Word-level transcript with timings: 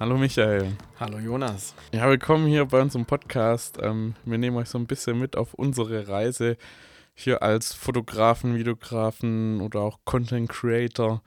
Hallo 0.00 0.16
Michael. 0.16 0.76
Hallo 1.00 1.18
Jonas. 1.18 1.74
Ja, 1.92 2.08
willkommen 2.08 2.46
hier 2.46 2.64
bei 2.66 2.80
unserem 2.80 3.04
Podcast. 3.04 3.78
Ähm, 3.82 4.14
wir 4.24 4.38
nehmen 4.38 4.56
euch 4.56 4.68
so 4.68 4.78
ein 4.78 4.86
bisschen 4.86 5.18
mit 5.18 5.36
auf 5.36 5.54
unsere 5.54 6.06
Reise 6.06 6.56
hier 7.14 7.42
als 7.42 7.74
Fotografen, 7.74 8.54
Videografen 8.54 9.60
oder 9.60 9.80
auch 9.80 9.98
Content 10.04 10.48
Creator. 10.50 11.20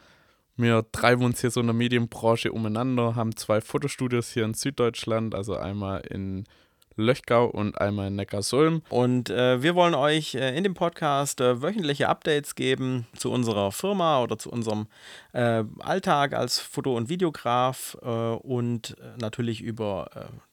Wir 0.56 0.90
treiben 0.94 1.26
uns 1.26 1.42
hier 1.42 1.52
so 1.52 1.60
in 1.60 1.68
der 1.68 1.74
Medienbranche 1.74 2.54
umeinander, 2.54 3.16
haben 3.16 3.36
zwei 3.36 3.60
Fotostudios 3.60 4.32
hier 4.32 4.46
in 4.46 4.54
Süddeutschland, 4.54 5.36
also 5.36 5.58
einmal 5.58 6.00
in 6.10 6.46
Löchgau 6.96 7.46
und 7.46 7.80
einmal 7.80 8.08
in 8.08 8.16
Neckarsulm. 8.16 8.82
Und 8.90 9.30
äh, 9.30 9.62
wir 9.64 9.76
wollen 9.76 9.96
euch 9.96 10.36
äh, 10.36 10.56
in 10.58 10.64
dem 10.64 10.74
Podcast 10.74 11.42
äh, 11.42 11.62
wöchentliche 11.62 12.10
Updates 12.10 12.56
geben 12.56 13.08
zu 13.16 13.32
unserer 13.32 13.72
Firma 13.72 14.22
oder 14.22 14.38
zu 14.38 14.52
unserem 14.52 14.88
äh, 15.34 15.64
Alltag 15.80 16.34
als 16.34 16.60
Foto- 16.60 16.96
und 16.96 17.10
Videograf 17.10 17.98
äh, 18.02 18.08
und 18.08 18.98
äh, 19.00 19.18
natürlich 19.20 19.62
über 19.62 20.10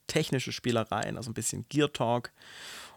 technische 0.06 0.52
Spielereien, 0.52 1.16
also 1.16 1.30
ein 1.30 1.34
bisschen 1.34 1.66
Gear 1.68 1.92
Talk. 1.92 2.32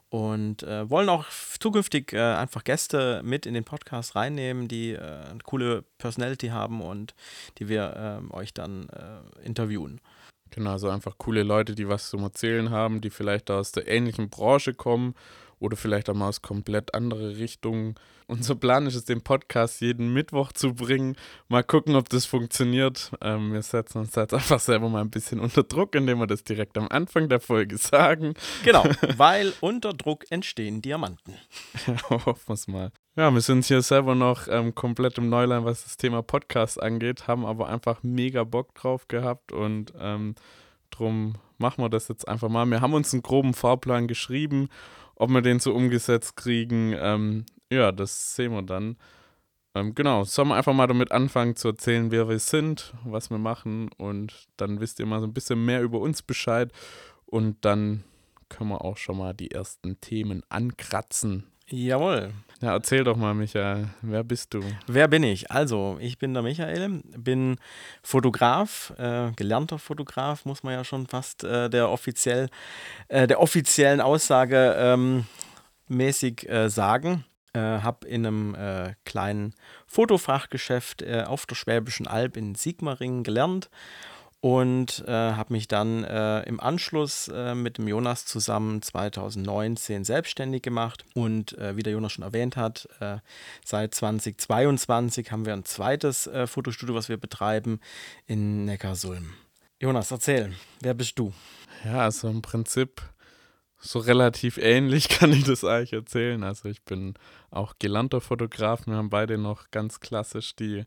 Und 0.09 0.63
wollen 0.63 1.07
auch 1.07 1.25
zukünftig 1.57 2.13
einfach 2.13 2.65
Gäste 2.65 3.21
mit 3.23 3.45
in 3.45 3.53
den 3.53 3.63
Podcast 3.63 4.13
reinnehmen, 4.13 4.67
die 4.67 4.97
eine 4.97 5.39
coole 5.43 5.83
Personality 5.99 6.49
haben 6.49 6.81
und 6.81 7.15
die 7.59 7.69
wir 7.69 7.93
ähm, 7.95 8.29
euch 8.33 8.53
dann 8.53 8.89
interviewen. 9.41 10.01
Genau, 10.51 10.77
so 10.77 10.89
einfach 10.89 11.17
coole 11.17 11.43
Leute, 11.43 11.75
die 11.75 11.87
was 11.87 12.09
zum 12.09 12.23
Erzählen 12.23 12.69
haben, 12.69 13.01
die 13.01 13.09
vielleicht 13.09 13.49
aus 13.49 13.71
der 13.71 13.87
ähnlichen 13.87 14.29
Branche 14.29 14.73
kommen 14.73 15.15
oder 15.59 15.77
vielleicht 15.77 16.09
auch 16.09 16.13
mal 16.13 16.27
aus 16.27 16.41
komplett 16.41 16.93
andere 16.93 17.37
Richtungen. 17.37 17.95
Unser 18.27 18.55
Plan 18.55 18.85
ist 18.85 18.95
es, 18.95 19.05
den 19.05 19.21
Podcast 19.21 19.81
jeden 19.81 20.13
Mittwoch 20.13 20.51
zu 20.53 20.73
bringen. 20.73 21.15
Mal 21.49 21.63
gucken, 21.63 21.95
ob 21.95 22.09
das 22.09 22.25
funktioniert. 22.25 23.11
Ähm, 23.21 23.53
wir 23.53 23.61
setzen 23.61 23.99
uns 23.99 24.15
jetzt 24.15 24.33
einfach 24.33 24.59
selber 24.59 24.89
mal 24.89 25.01
ein 25.01 25.09
bisschen 25.09 25.39
unter 25.39 25.63
Druck, 25.63 25.95
indem 25.95 26.19
wir 26.19 26.27
das 26.27 26.43
direkt 26.43 26.77
am 26.77 26.87
Anfang 26.89 27.29
der 27.29 27.39
Folge 27.39 27.77
sagen. 27.77 28.33
Genau, 28.63 28.83
weil 29.17 29.53
unter 29.61 29.93
Druck 29.93 30.25
entstehen 30.31 30.81
Diamanten. 30.81 31.35
ja, 31.87 32.25
hoffen 32.25 32.47
wir 32.47 32.53
es 32.53 32.67
mal. 32.67 32.91
Ja, 33.17 33.33
wir 33.33 33.41
sind 33.41 33.65
hier 33.65 33.81
selber 33.81 34.15
noch 34.15 34.47
ähm, 34.47 34.73
komplett 34.73 35.17
im 35.17 35.27
Neuland, 35.27 35.65
was 35.65 35.83
das 35.83 35.97
Thema 35.97 36.23
Podcast 36.23 36.81
angeht, 36.81 37.27
haben 37.27 37.45
aber 37.45 37.67
einfach 37.67 38.03
mega 38.03 38.45
Bock 38.45 38.73
drauf 38.73 39.09
gehabt 39.09 39.51
und 39.51 39.93
ähm, 39.99 40.35
drum 40.91 41.33
machen 41.57 41.83
wir 41.83 41.89
das 41.89 42.07
jetzt 42.07 42.25
einfach 42.29 42.47
mal. 42.47 42.65
Wir 42.67 42.79
haben 42.79 42.93
uns 42.93 43.11
einen 43.11 43.21
groben 43.21 43.53
Fahrplan 43.53 44.07
geschrieben, 44.07 44.69
ob 45.15 45.29
wir 45.29 45.41
den 45.41 45.59
so 45.59 45.73
umgesetzt 45.73 46.37
kriegen, 46.37 46.95
ähm, 46.97 47.45
ja, 47.69 47.91
das 47.91 48.33
sehen 48.35 48.53
wir 48.53 48.61
dann. 48.61 48.95
Ähm, 49.75 49.93
genau, 49.93 50.23
sollen 50.23 50.47
wir 50.47 50.55
einfach 50.55 50.73
mal 50.73 50.87
damit 50.87 51.11
anfangen 51.11 51.57
zu 51.57 51.67
erzählen, 51.67 52.11
wer 52.11 52.29
wir 52.29 52.39
sind, 52.39 52.93
was 53.03 53.29
wir 53.29 53.39
machen 53.39 53.89
und 53.97 54.47
dann 54.55 54.79
wisst 54.79 54.99
ihr 55.01 55.05
mal 55.05 55.19
so 55.19 55.27
ein 55.27 55.33
bisschen 55.33 55.65
mehr 55.65 55.81
über 55.81 55.99
uns 55.99 56.21
Bescheid 56.21 56.71
und 57.25 57.65
dann 57.65 58.05
können 58.47 58.69
wir 58.69 58.85
auch 58.85 58.95
schon 58.95 59.17
mal 59.17 59.33
die 59.33 59.51
ersten 59.51 59.99
Themen 59.99 60.43
ankratzen. 60.47 61.50
Jawohl. 61.71 62.33
Ja, 62.61 62.73
erzähl 62.73 63.03
doch 63.03 63.15
mal, 63.15 63.33
Michael, 63.33 63.87
wer 64.01 64.23
bist 64.23 64.53
du? 64.53 64.61
Wer 64.85 65.07
bin 65.07 65.23
ich? 65.23 65.49
Also, 65.49 65.97
ich 65.99 66.17
bin 66.17 66.33
der 66.33 66.43
Michael, 66.43 67.01
bin 67.17 67.57
Fotograf, 68.03 68.93
äh, 68.97 69.31
gelernter 69.31 69.79
Fotograf, 69.79 70.45
muss 70.45 70.61
man 70.61 70.73
ja 70.73 70.83
schon 70.83 71.07
fast 71.07 71.43
äh, 71.43 71.69
der, 71.69 71.89
offiziell, 71.89 72.49
äh, 73.07 73.25
der 73.25 73.39
offiziellen 73.39 74.01
Aussage 74.01 74.75
ähm, 74.77 75.25
mäßig 75.87 76.47
äh, 76.49 76.69
sagen. 76.69 77.23
Äh, 77.53 77.59
habe 77.59 78.07
in 78.07 78.25
einem 78.25 78.55
äh, 78.55 78.93
kleinen 79.03 79.53
Fotofachgeschäft 79.85 81.05
auf 81.05 81.45
der 81.45 81.55
Schwäbischen 81.55 82.07
Alb 82.07 82.37
in 82.37 82.55
Sigmaringen 82.55 83.23
gelernt 83.23 83.69
und 84.41 85.03
äh, 85.07 85.11
habe 85.11 85.53
mich 85.53 85.67
dann 85.67 86.03
äh, 86.03 86.41
im 86.43 86.59
Anschluss 86.59 87.27
äh, 87.27 87.53
mit 87.53 87.77
dem 87.77 87.87
Jonas 87.87 88.25
zusammen 88.25 88.81
2019 88.81 90.03
selbstständig 90.03 90.63
gemacht 90.63 91.05
und 91.13 91.57
äh, 91.59 91.77
wie 91.77 91.83
der 91.83 91.93
Jonas 91.93 92.11
schon 92.11 92.23
erwähnt 92.23 92.57
hat, 92.57 92.89
äh, 92.99 93.17
seit 93.63 93.93
2022 93.93 95.31
haben 95.31 95.45
wir 95.45 95.53
ein 95.53 95.63
zweites 95.63 96.25
äh, 96.25 96.47
Fotostudio, 96.47 96.95
was 96.95 97.07
wir 97.07 97.17
betreiben 97.17 97.79
in 98.25 98.65
Neckarsulm. 98.65 99.33
Jonas, 99.79 100.09
erzähl, 100.09 100.53
wer 100.81 100.95
bist 100.95 101.19
du? 101.19 101.33
Ja, 101.85 101.99
also 102.01 102.27
im 102.27 102.41
Prinzip 102.41 103.01
so 103.79 103.99
relativ 103.99 104.57
ähnlich 104.57 105.09
kann 105.09 105.33
ich 105.33 105.43
das 105.43 105.63
eigentlich 105.63 105.93
erzählen. 105.93 106.43
Also 106.43 106.67
ich 106.67 106.83
bin 106.83 107.13
auch 107.51 107.75
gelernter 107.77 108.21
Fotograf. 108.21 108.87
Wir 108.87 108.95
haben 108.95 109.09
beide 109.11 109.37
noch 109.37 109.69
ganz 109.69 109.99
klassisch 109.99 110.55
die 110.55 110.85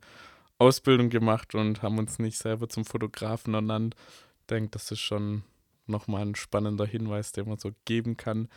Ausbildung 0.59 1.10
gemacht 1.10 1.54
und 1.54 1.82
haben 1.82 1.98
uns 1.98 2.19
nicht 2.19 2.38
selber 2.38 2.69
zum 2.69 2.84
Fotografen 2.84 3.54
ernannt. 3.54 3.94
Ich 4.41 4.47
denke, 4.47 4.70
das 4.70 4.91
ist 4.91 5.00
schon 5.00 5.42
nochmal 5.87 6.22
ein 6.22 6.34
spannender 6.34 6.87
Hinweis, 6.87 7.32
den 7.32 7.48
man 7.48 7.59
so 7.59 7.72
geben 7.84 8.16
kann. 8.16 8.48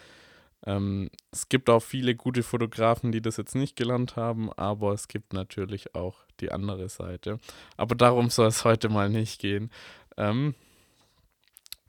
Ähm, 0.66 1.10
es 1.32 1.50
gibt 1.50 1.70
auch 1.70 1.82
viele 1.82 2.16
gute 2.16 2.44
Fotografen, 2.44 3.12
die 3.12 3.22
das 3.22 3.38
jetzt 3.38 3.56
nicht 3.56 3.76
gelernt 3.76 4.16
haben, 4.16 4.52
aber 4.54 4.94
es 4.94 5.08
gibt 5.08 5.34
natürlich 5.34 5.94
auch 5.96 6.26
die 6.40 6.52
andere 6.52 6.90
Seite. 6.90 7.40
Aber 7.78 7.96
darum 7.96 8.30
soll 8.30 8.48
es 8.48 8.66
heute 8.66 8.90
mal 8.90 9.10
nicht 9.10 9.40
gehen. 9.40 9.72
Ähm, 10.18 10.56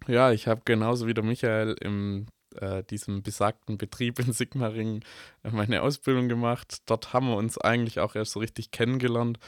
ja, 0.06 0.32
ich 0.32 0.48
habe 0.48 0.62
genauso 0.64 1.06
wie 1.06 1.14
der 1.14 1.25
Michael 1.25 1.76
im 1.80 2.26
äh, 2.56 2.82
diesem 2.84 3.22
besagten 3.22 3.78
Betrieb 3.78 4.19
in 4.19 4.32
Sigmaringen 4.32 5.04
äh, 5.42 5.50
meine 5.50 5.82
Ausbildung 5.82 6.28
gemacht. 6.28 6.82
Dort 6.86 7.12
haben 7.12 7.28
wir 7.28 7.36
uns 7.36 7.58
eigentlich 7.58 8.00
auch 8.00 8.14
erst 8.14 8.32
so 8.32 8.40
richtig 8.40 8.70
kennengelernt. 8.70 9.38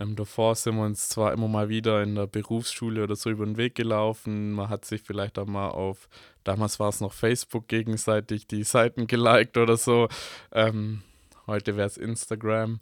Ähm, 0.00 0.16
davor 0.16 0.54
sind 0.54 0.76
wir 0.76 0.84
uns 0.84 1.10
zwar 1.10 1.32
immer 1.32 1.46
mal 1.46 1.68
wieder 1.68 2.02
in 2.02 2.14
der 2.14 2.26
Berufsschule 2.26 3.04
oder 3.04 3.16
so 3.16 3.28
über 3.28 3.44
den 3.44 3.58
Weg 3.58 3.74
gelaufen. 3.74 4.52
Man 4.52 4.70
hat 4.70 4.86
sich 4.86 5.02
vielleicht 5.02 5.38
auch 5.38 5.46
mal 5.46 5.68
auf, 5.68 6.08
damals 6.42 6.80
war 6.80 6.88
es 6.88 7.02
noch 7.02 7.12
Facebook, 7.12 7.68
gegenseitig 7.68 8.46
die 8.46 8.64
Seiten 8.64 9.06
geliked 9.06 9.58
oder 9.58 9.76
so. 9.76 10.08
Ähm, 10.52 11.02
heute 11.46 11.76
wäre 11.76 11.86
es 11.86 11.98
Instagram. 11.98 12.80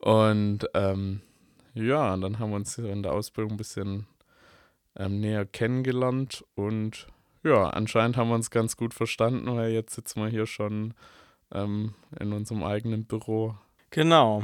Und 0.00 0.66
ähm, 0.74 1.22
ja, 1.72 2.14
dann 2.16 2.38
haben 2.38 2.50
wir 2.50 2.56
uns 2.56 2.76
in 2.76 3.02
der 3.02 3.12
Ausbildung 3.12 3.52
ein 3.52 3.56
bisschen 3.56 4.06
ähm, 4.96 5.20
näher 5.20 5.46
kennengelernt 5.46 6.44
und 6.54 7.06
ja, 7.42 7.70
anscheinend 7.70 8.18
haben 8.18 8.28
wir 8.28 8.34
uns 8.34 8.50
ganz 8.50 8.76
gut 8.76 8.92
verstanden, 8.92 9.56
weil 9.56 9.70
jetzt 9.70 9.94
sitzen 9.94 10.20
wir 10.22 10.28
hier 10.28 10.46
schon 10.46 10.92
ähm, 11.52 11.94
in 12.18 12.34
unserem 12.34 12.62
eigenen 12.62 13.06
Büro. 13.06 13.54
Genau. 13.90 14.42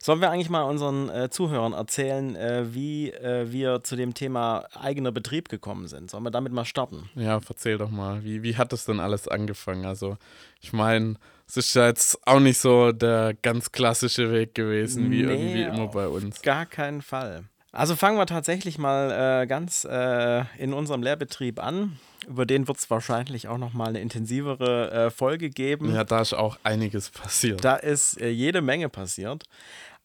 Sollen 0.00 0.20
wir 0.20 0.30
eigentlich 0.30 0.50
mal 0.50 0.62
unseren 0.62 1.08
äh, 1.08 1.30
Zuhörern 1.30 1.72
erzählen, 1.72 2.36
äh, 2.36 2.74
wie 2.74 3.10
äh, 3.10 3.50
wir 3.50 3.82
zu 3.82 3.96
dem 3.96 4.14
Thema 4.14 4.66
eigener 4.74 5.12
Betrieb 5.12 5.48
gekommen 5.48 5.88
sind? 5.88 6.10
Sollen 6.10 6.24
wir 6.24 6.30
damit 6.30 6.52
mal 6.52 6.64
starten? 6.64 7.08
Ja, 7.14 7.40
erzähl 7.48 7.78
doch 7.78 7.90
mal. 7.90 8.22
Wie, 8.22 8.42
wie 8.42 8.56
hat 8.56 8.72
das 8.72 8.84
denn 8.84 9.00
alles 9.00 9.28
angefangen? 9.28 9.86
Also, 9.86 10.18
ich 10.60 10.72
meine, 10.72 11.16
es 11.48 11.56
ist 11.56 11.74
ja 11.74 11.86
jetzt 11.86 12.18
auch 12.26 12.40
nicht 12.40 12.58
so 12.58 12.92
der 12.92 13.34
ganz 13.42 13.72
klassische 13.72 14.30
Weg 14.30 14.54
gewesen, 14.54 15.10
wie 15.10 15.22
nee, 15.22 15.32
irgendwie 15.32 15.62
immer 15.62 15.88
bei 15.88 16.08
uns. 16.08 16.42
Gar 16.42 16.66
keinen 16.66 17.02
Fall. 17.02 17.44
Also 17.72 17.96
fangen 17.96 18.16
wir 18.18 18.26
tatsächlich 18.26 18.78
mal 18.78 19.42
äh, 19.42 19.46
ganz 19.46 19.84
äh, 19.84 20.44
in 20.58 20.72
unserem 20.72 21.02
Lehrbetrieb 21.02 21.60
an. 21.60 21.98
Über 22.26 22.46
den 22.46 22.68
wird 22.68 22.78
es 22.78 22.88
wahrscheinlich 22.90 23.48
auch 23.48 23.58
nochmal 23.58 23.88
eine 23.88 24.00
intensivere 24.00 24.90
äh, 24.90 25.10
Folge 25.10 25.50
geben. 25.50 25.94
Ja, 25.94 26.04
da 26.04 26.20
ist 26.20 26.32
auch 26.32 26.58
einiges 26.62 27.10
passiert. 27.10 27.64
Da 27.64 27.76
ist 27.76 28.20
äh, 28.20 28.28
jede 28.28 28.62
Menge 28.62 28.88
passiert. 28.88 29.44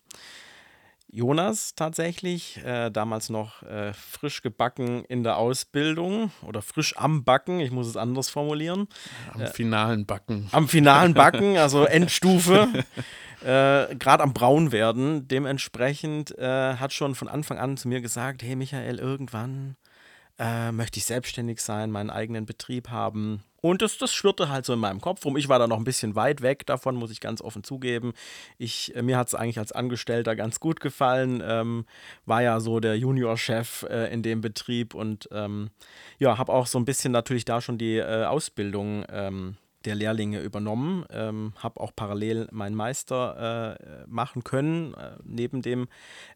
Jonas 1.11 1.75
tatsächlich, 1.75 2.63
äh, 2.65 2.91
damals 2.91 3.31
noch 3.31 3.63
äh, 3.63 3.95
frisch 3.95 4.43
gebacken 4.43 5.05
in 5.07 5.23
der 5.23 5.39
Ausbildung 5.39 6.31
oder 6.43 6.61
frisch 6.61 6.97
am 6.99 7.25
Backen, 7.25 7.61
ich 7.61 7.71
muss 7.71 7.87
es 7.87 7.97
anders 7.97 8.29
formulieren. 8.29 8.89
Am 9.33 9.41
äh, 9.41 9.47
finalen 9.47 10.05
Backen. 10.05 10.49
Am 10.53 10.69
finalen 10.69 11.15
Backen, 11.15 11.57
also 11.57 11.85
Endstufe, 11.85 12.69
äh, 13.41 13.95
gerade 13.97 14.23
am 14.23 14.35
Braun 14.35 14.71
werden. 14.71 15.27
Dementsprechend 15.29 16.37
äh, 16.37 16.75
hat 16.75 16.93
schon 16.93 17.15
von 17.15 17.29
Anfang 17.29 17.57
an 17.59 17.79
zu 17.79 17.89
mir 17.89 18.03
gesagt, 18.03 18.43
hey 18.43 18.55
Michael, 18.55 18.99
irgendwann 18.99 19.77
Äh, 20.39 20.71
möchte 20.73 20.99
ich 20.99 21.05
selbstständig 21.05 21.61
sein, 21.61 21.91
meinen 21.91 22.11
eigenen 22.11 22.47
Betrieb 22.47 22.91
haben? 22.91 23.43
Und 23.61 23.83
das, 23.83 23.99
das 23.99 24.15
schwirrte 24.15 24.49
halt 24.49 24.65
so 24.65 24.73
in 24.73 24.79
meinem 24.79 25.01
Kopf 25.01 25.25
rum. 25.25 25.37
Ich 25.37 25.49
war 25.49 25.59
da 25.59 25.67
noch 25.67 25.79
ein 25.79 25.85
bisschen 25.85 26.15
weit 26.15 26.43
weg 26.43 26.65
davon, 26.67 26.95
muss 26.95 27.11
ich 27.11 27.21
ganz 27.21 27.43
offen 27.43 27.65
zugeben. 27.65 28.13
Ich, 28.57 28.95
äh, 28.95 29.03
mir 29.03 29.19
hat 29.19 29.27
es 29.27 29.35
eigentlich 29.35 29.59
als 29.59 29.73
Angestellter 29.73 30.37
ganz 30.37 30.61
gut 30.61 30.79
gefallen. 30.79 31.43
Ähm, 31.45 31.85
war 32.25 32.43
ja 32.43 32.61
so 32.61 32.79
der 32.79 32.97
Juniorchef 32.97 33.85
äh, 33.91 34.13
in 34.13 34.23
dem 34.23 34.41
Betrieb 34.41 34.95
und 34.95 35.29
ähm, 35.33 35.71
ja, 36.19 36.39
habe 36.39 36.53
auch 36.53 36.69
so 36.69 36.79
ein 36.79 36.85
bisschen 36.85 37.13
natürlich 37.13 37.45
da 37.45 37.61
schon 37.61 37.79
die 37.79 37.97
äh, 37.97 38.25
Ausbildung 38.25 39.05
ähm, 39.11 39.57
der 39.85 39.95
Lehrlinge 39.95 40.41
übernommen, 40.41 41.05
ähm, 41.11 41.53
habe 41.57 41.81
auch 41.81 41.93
parallel 41.95 42.49
meinen 42.51 42.75
Meister 42.75 43.79
äh, 43.79 44.05
machen 44.09 44.43
können, 44.45 44.95
äh, 44.95 45.17
neben 45.23 45.63
dem 45.63 45.89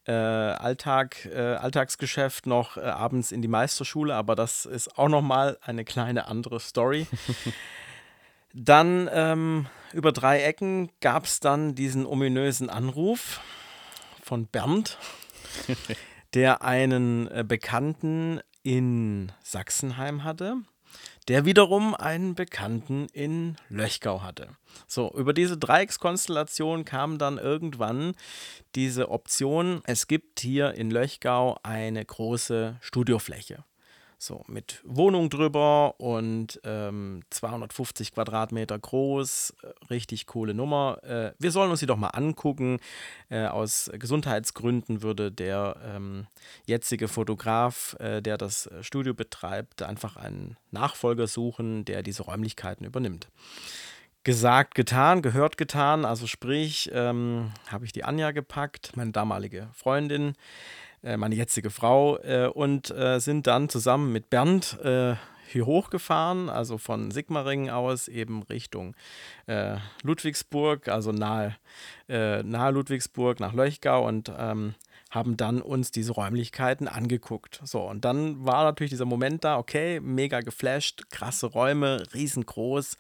äh, 0.07 0.13
Alltag, 0.13 1.27
äh, 1.27 1.55
Alltagsgeschäft 1.55 2.47
noch 2.47 2.77
äh, 2.77 2.83
abends 2.83 3.33
in 3.33 3.43
die 3.43 3.49
Meisterschule, 3.49 4.15
aber 4.15 4.37
das 4.37 4.65
ist 4.65 4.97
auch 4.97 5.09
nochmal 5.09 5.59
eine 5.61 5.85
kleine 5.85 6.27
andere 6.27 6.61
Story. 6.61 7.07
dann 8.55 9.11
ähm, 9.13 9.67
über 9.93 10.13
drei 10.13 10.43
Ecken 10.43 10.91
gab 11.01 11.25
es 11.25 11.41
dann 11.41 11.75
diesen 11.75 12.07
ominösen 12.07 12.71
Anruf 12.71 13.41
von 14.23 14.47
Bernd, 14.47 14.99
der 16.35 16.63
einen 16.63 17.29
äh, 17.29 17.45
Bekannten 17.47 18.41
in 18.63 19.33
Sachsenheim 19.43 20.23
hatte 20.23 20.59
der 21.29 21.45
wiederum 21.45 21.95
einen 21.95 22.35
Bekannten 22.35 23.07
in 23.13 23.57
Löchgau 23.69 24.23
hatte. 24.23 24.49
So, 24.87 25.13
über 25.15 25.33
diese 25.33 25.57
Dreieckskonstellation 25.57 26.85
kam 26.85 27.19
dann 27.19 27.39
irgendwann 27.39 28.15
diese 28.75 29.11
Option, 29.11 29.83
es 29.85 30.07
gibt 30.07 30.41
hier 30.41 30.75
in 30.75 30.91
Löchgau 30.91 31.59
eine 31.63 32.05
große 32.05 32.77
Studiofläche. 32.81 33.65
So, 34.25 34.45
mit 34.47 34.81
Wohnung 34.85 35.31
drüber 35.31 35.99
und 35.99 36.61
ähm, 36.63 37.25
250 37.31 38.13
Quadratmeter 38.13 38.79
groß, 38.79 39.53
äh, 39.65 39.87
richtig 39.91 40.27
coole 40.29 40.55
Nummer. 40.55 41.03
Äh, 41.03 41.33
wir 41.41 41.51
sollen 41.51 41.73
uns 41.73 41.81
die 41.81 41.87
doch 41.87 41.97
mal 41.97 42.11
angucken. 42.11 42.79
Äh, 43.31 43.47
aus 43.47 43.91
Gesundheitsgründen 43.93 45.03
würde 45.03 45.33
der 45.33 45.75
ähm, 45.85 46.29
jetzige 46.67 47.09
Fotograf, 47.09 47.97
äh, 47.99 48.23
der 48.23 48.39
das 48.39 48.71
Studio 48.83 49.13
betreibt, 49.13 49.83
einfach 49.83 50.15
einen 50.17 50.57
Nachfolger 50.71 51.27
suchen, 51.27 51.85
der 51.85 52.05
diese 52.05 52.23
Räumlichkeiten 52.23 52.87
übernimmt 52.87 53.29
gesagt, 54.25 54.77
getan, 54.77 55.21
gehört, 55.21 55.57
getan. 55.57 56.05
Also 56.05 56.29
sprich, 56.29 56.89
ähm, 56.93 57.51
habe 57.69 57.85
ich 57.85 57.91
die 57.91 58.05
Anja 58.05 58.31
gepackt, 58.31 58.97
meine 58.97 59.11
damalige 59.11 59.69
Freundin, 59.73 60.37
äh, 61.03 61.17
meine 61.17 61.35
jetzige 61.35 61.71
Frau, 61.71 62.19
äh, 62.19 62.47
und 62.47 62.91
äh, 62.91 63.19
sind 63.19 63.47
dann 63.47 63.69
zusammen 63.69 64.13
mit 64.13 64.31
Bernd 64.31 64.79
äh, 64.83 65.17
hier 65.49 65.67
hochgefahren, 65.67 66.49
also 66.49 66.79
von 66.79 67.11
Sigmaringen 67.11 67.69
aus 67.69 68.09
eben 68.09 68.43
Richtung 68.45 68.95
Ludwigsburg, 70.03 70.89
also 70.89 71.13
nahe, 71.13 71.55
nahe 72.09 72.71
Ludwigsburg 72.71 73.39
nach 73.39 73.53
Leuchgau 73.53 74.09
und 74.09 74.33
ähm, 74.39 74.75
haben 75.13 75.37
dann 75.37 75.61
uns 75.61 75.91
diese 75.91 76.13
Räumlichkeiten 76.13 76.89
angeguckt. 76.89 77.61
So, 77.65 77.83
und 77.83 78.03
dann 78.03 78.47
war 78.47 78.65
natürlich 78.65 78.93
dieser 78.93 79.05
Moment 79.05 79.45
da, 79.45 79.59
okay, 79.59 80.01
mega 80.01 80.41
geflasht, 80.41 81.11
krasse 81.11 81.49
Räume, 81.49 82.03
riesengroß. 82.15 82.97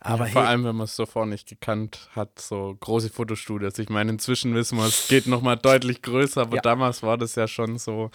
Aber 0.00 0.24
ja, 0.24 0.32
vor 0.32 0.42
allem, 0.44 0.64
wenn 0.64 0.76
man 0.76 0.86
es 0.86 0.96
zuvor 0.96 1.26
nicht 1.26 1.46
gekannt 1.46 2.08
hat, 2.16 2.40
so 2.40 2.74
große 2.80 3.10
Fotostudios. 3.10 3.78
Ich 3.78 3.90
meine, 3.90 4.10
inzwischen 4.10 4.54
wissen 4.54 4.78
wir, 4.78 4.86
es 4.86 5.08
geht 5.08 5.26
nochmal 5.26 5.58
deutlich 5.58 6.00
größer, 6.00 6.40
aber 6.40 6.56
ja. 6.56 6.62
damals 6.62 7.02
war 7.02 7.18
das 7.18 7.34
ja 7.34 7.46
schon 7.46 7.76
so 7.76 8.10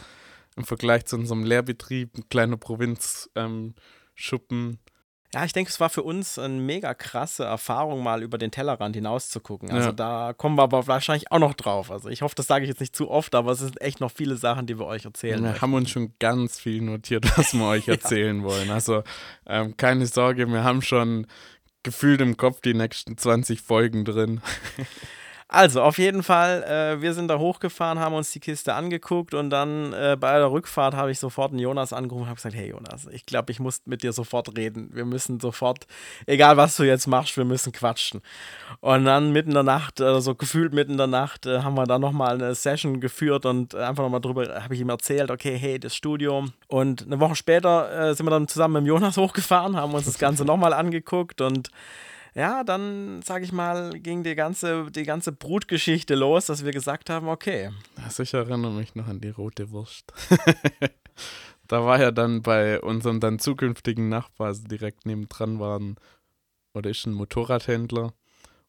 im 0.55 0.63
Vergleich 0.63 1.05
zu 1.05 1.15
unserem 1.15 1.43
Lehrbetrieb, 1.43 2.17
ein 2.17 2.27
kleiner 2.29 2.57
Provinzschuppen. 2.57 3.79
Ähm, 4.55 4.79
ja, 5.35 5.43
ich 5.43 5.51
denke, 5.51 5.69
es 5.69 5.81
war 5.81 5.89
für 5.89 6.01
uns 6.01 6.39
eine 6.39 6.53
mega 6.53 6.93
krasse 6.93 7.43
Erfahrung, 7.43 8.01
mal 8.01 8.23
über 8.23 8.37
den 8.37 8.51
Tellerrand 8.51 8.95
hinaus 8.95 9.29
zu 9.29 9.41
gucken. 9.41 9.69
Also 9.69 9.89
ja. 9.89 9.91
da 9.91 10.33
kommen 10.33 10.57
wir 10.57 10.63
aber 10.63 10.87
wahrscheinlich 10.87 11.29
auch 11.29 11.39
noch 11.39 11.53
drauf. 11.53 11.91
Also 11.91 12.07
ich 12.07 12.21
hoffe, 12.21 12.35
das 12.35 12.47
sage 12.47 12.63
ich 12.63 12.69
jetzt 12.69 12.79
nicht 12.79 12.95
zu 12.95 13.11
oft, 13.11 13.35
aber 13.35 13.51
es 13.51 13.59
sind 13.59 13.81
echt 13.81 13.99
noch 13.99 14.11
viele 14.11 14.37
Sachen, 14.37 14.65
die 14.65 14.79
wir 14.79 14.85
euch 14.85 15.03
erzählen. 15.03 15.41
Wir 15.41 15.49
möchten. 15.49 15.61
haben 15.61 15.73
uns 15.73 15.89
schon 15.89 16.13
ganz 16.19 16.57
viel 16.57 16.81
notiert, 16.81 17.25
was 17.37 17.53
wir 17.53 17.65
euch 17.65 17.89
erzählen 17.89 18.37
ja. 18.37 18.43
wollen. 18.45 18.71
Also 18.71 19.03
ähm, 19.45 19.75
keine 19.75 20.05
Sorge, 20.05 20.47
wir 20.47 20.63
haben 20.63 20.81
schon 20.81 21.27
gefühlt 21.83 22.21
im 22.21 22.37
Kopf 22.37 22.61
die 22.61 22.73
nächsten 22.73 23.17
20 23.17 23.59
Folgen 23.59 24.05
drin. 24.05 24.39
Also, 25.55 25.81
auf 25.81 25.97
jeden 25.99 26.21
Fall, 26.21 26.63
äh, 26.63 27.01
wir 27.01 27.13
sind 27.13 27.29
da 27.29 27.39
hochgefahren, 27.39 27.97
haben 27.97 28.13
uns 28.13 28.29
die 28.31 28.41
Kiste 28.41 28.73
angeguckt 28.73 29.33
und 29.33 29.49
dann 29.49 29.93
äh, 29.93 30.17
bei 30.19 30.37
der 30.37 30.51
Rückfahrt 30.51 30.95
habe 30.95 31.11
ich 31.11 31.19
sofort 31.19 31.51
einen 31.51 31.61
Jonas 31.61 31.93
angerufen 31.93 32.23
und 32.23 32.27
habe 32.27 32.35
gesagt: 32.35 32.55
Hey 32.55 32.71
Jonas, 32.71 33.07
ich 33.09 33.25
glaube, 33.25 33.53
ich 33.53 33.61
muss 33.61 33.81
mit 33.85 34.03
dir 34.03 34.11
sofort 34.11 34.57
reden. 34.57 34.89
Wir 34.91 35.05
müssen 35.05 35.39
sofort, 35.39 35.87
egal 36.25 36.57
was 36.57 36.75
du 36.75 36.83
jetzt 36.83 37.07
machst, 37.07 37.37
wir 37.37 37.45
müssen 37.45 37.71
quatschen. 37.71 38.21
Und 38.81 39.05
dann 39.05 39.31
mitten 39.31 39.51
in 39.51 39.53
der 39.53 39.63
Nacht, 39.63 40.01
äh, 40.01 40.19
so 40.19 40.35
gefühlt 40.35 40.73
mitten 40.73 40.91
in 40.91 40.97
der 40.97 41.07
Nacht, 41.07 41.45
äh, 41.45 41.59
haben 41.61 41.75
wir 41.75 41.85
dann 41.85 42.01
nochmal 42.01 42.33
eine 42.33 42.53
Session 42.53 42.99
geführt 42.99 43.45
und 43.45 43.75
einfach 43.75 44.03
nochmal 44.03 44.19
drüber, 44.19 44.61
habe 44.61 44.73
ich 44.73 44.81
ihm 44.81 44.89
erzählt: 44.89 45.31
Okay, 45.31 45.57
hey, 45.57 45.79
das 45.79 45.95
Studio. 45.95 46.49
Und 46.67 47.03
eine 47.05 47.21
Woche 47.21 47.37
später 47.37 48.09
äh, 48.09 48.13
sind 48.13 48.25
wir 48.25 48.31
dann 48.31 48.49
zusammen 48.49 48.83
mit 48.83 48.89
Jonas 48.89 49.15
hochgefahren, 49.17 49.77
haben 49.77 49.93
uns 49.93 50.03
das 50.03 50.19
Ganze 50.19 50.43
nochmal 50.43 50.73
angeguckt 50.73 51.39
und 51.39 51.69
ja, 52.35 52.65
dann, 52.65 53.21
sage 53.21 53.45
ich 53.45 53.53
mal, 53.53 53.91
ging 53.99 54.23
die 54.23 54.35
ganze, 54.35 54.91
die 54.91 55.03
ganze 55.03 55.31
Brutgeschichte 55.31 56.15
los, 56.15 56.47
dass 56.47 56.65
wir 56.65 56.71
gesagt 56.73 57.09
haben, 57.09 57.29
okay. 57.29 57.71
Also 58.03 58.23
ich 58.23 58.33
erinnere 58.33 58.71
mich 58.71 58.93
noch 58.93 59.07
an 59.07 59.21
die 59.21 59.29
rote 59.29 59.71
Wurst. 59.71 60.11
da 61.67 61.85
war 61.85 61.99
ja 61.99 62.11
dann 62.11 62.41
bei 62.41 62.81
unserem 62.81 63.21
dann 63.21 63.39
zukünftigen 63.39 64.09
Nachbar, 64.09 64.47
also 64.47 64.67
direkt 64.67 65.05
nebendran 65.05 65.59
waren, 65.59 65.95
oder 66.73 66.89
ist 66.89 67.05
ein 67.05 67.13
Motorradhändler. 67.13 68.13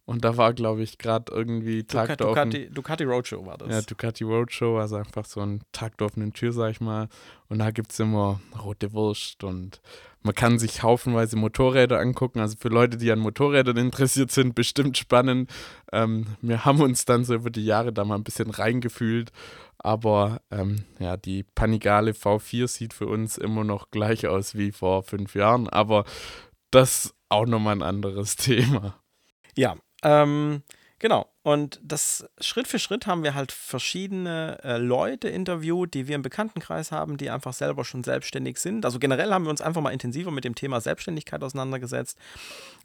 Und 0.05 0.25
da 0.25 0.37
war, 0.37 0.55
glaube 0.55 0.85
ich, 0.85 0.99
gerade 0.99 1.33
irgendwie 1.33 1.83
Tag 1.83 2.17
Ducati, 2.17 2.17
der 2.19 2.69
Ducati, 2.69 2.71
Ducati 2.73 3.05
Roadshow 3.05 3.45
war 3.45 3.59
das. 3.59 3.69
Ja, 3.69 3.83
Ducati 3.83 4.23
Roadshow, 4.23 4.79
also 4.79 4.95
einfach 4.95 5.25
so 5.25 5.41
ein 5.41 5.63
Tag 5.73 5.99
der 5.99 6.07
offenen 6.07 6.33
Tür, 6.33 6.53
sag 6.53 6.71
ich 6.71 6.81
mal. 6.81 7.09
Und 7.49 7.59
da 7.59 7.73
gibt 7.73 7.91
es 7.91 7.99
immer 7.99 8.41
rote 8.65 8.93
Wurst 8.93 9.43
und 9.43 9.81
man 10.27 10.35
kann 10.35 10.59
sich 10.59 10.83
haufenweise 10.83 11.37
Motorräder 11.37 12.01
angucken. 12.01 12.41
Also 12.41 12.57
für 12.59 12.69
Leute, 12.69 12.97
die 12.97 13.11
an 13.13 13.21
Motorrädern 13.21 13.77
interessiert 13.77 14.33
sind, 14.33 14.55
bestimmt 14.55 14.99
spannend. 14.99 15.51
Ähm, 15.93 16.27
wir 16.43 16.65
haben 16.65 16.81
uns 16.81 17.05
dann 17.05 17.25
so 17.25 17.35
über 17.35 17.51
die 17.51 17.65
Jahre 17.65 17.93
da 17.93 18.05
mal 18.05 18.17
ein 18.17 18.25
bisschen 18.25 18.51
reingefühlt. 18.51 19.31
Aber 19.79 20.41
ähm, 20.51 20.85
ja, 20.99 21.17
die 21.17 21.45
Panigale 21.45 22.11
V4 22.11 22.67
sieht 22.67 22.93
für 22.93 23.07
uns 23.07 23.39
immer 23.39 23.63
noch 23.63 23.91
gleich 23.91 24.27
aus 24.27 24.57
wie 24.57 24.73
vor 24.73 25.05
fünf 25.05 25.37
Jahren. 25.37 25.69
Aber 25.69 26.05
das 26.73 27.15
auch 27.29 27.47
nochmal 27.47 27.77
ein 27.77 27.83
anderes 27.83 28.35
Thema. 28.37 29.01
Ja, 29.57 29.77
ähm, 30.03 30.63
genau. 30.99 31.27
Und 31.43 31.81
das 31.83 32.29
Schritt 32.41 32.67
für 32.69 32.79
Schritt 32.79 33.07
haben 33.07 33.23
wir 33.23 33.35
halt 33.35 33.53
verschiedene 33.53 34.59
äh, 34.63 34.79
Leute 34.79 35.29
interviewt, 35.29 35.95
die 35.95 36.09
wir 36.09 36.17
im 36.17 36.23
Bekanntenkreis 36.23 36.93
haben, 36.93 37.17
die 37.17 37.31
einfach 37.31 37.53
selber 37.53 37.85
schon 37.85 38.05
selbstständig 38.05 38.59
sind. 38.59 38.85
Also 38.85 38.99
generell 38.99 39.33
haben 39.33 39.45
wir 39.45 39.51
uns 39.51 39.61
einfach 39.61 39.81
mal 39.81 39.93
intensiver 39.93 40.31
mit 40.31 40.45
dem 40.45 40.55
Thema 40.55 40.81
Selbstständigkeit 40.81 41.43
auseinandergesetzt 41.43 42.19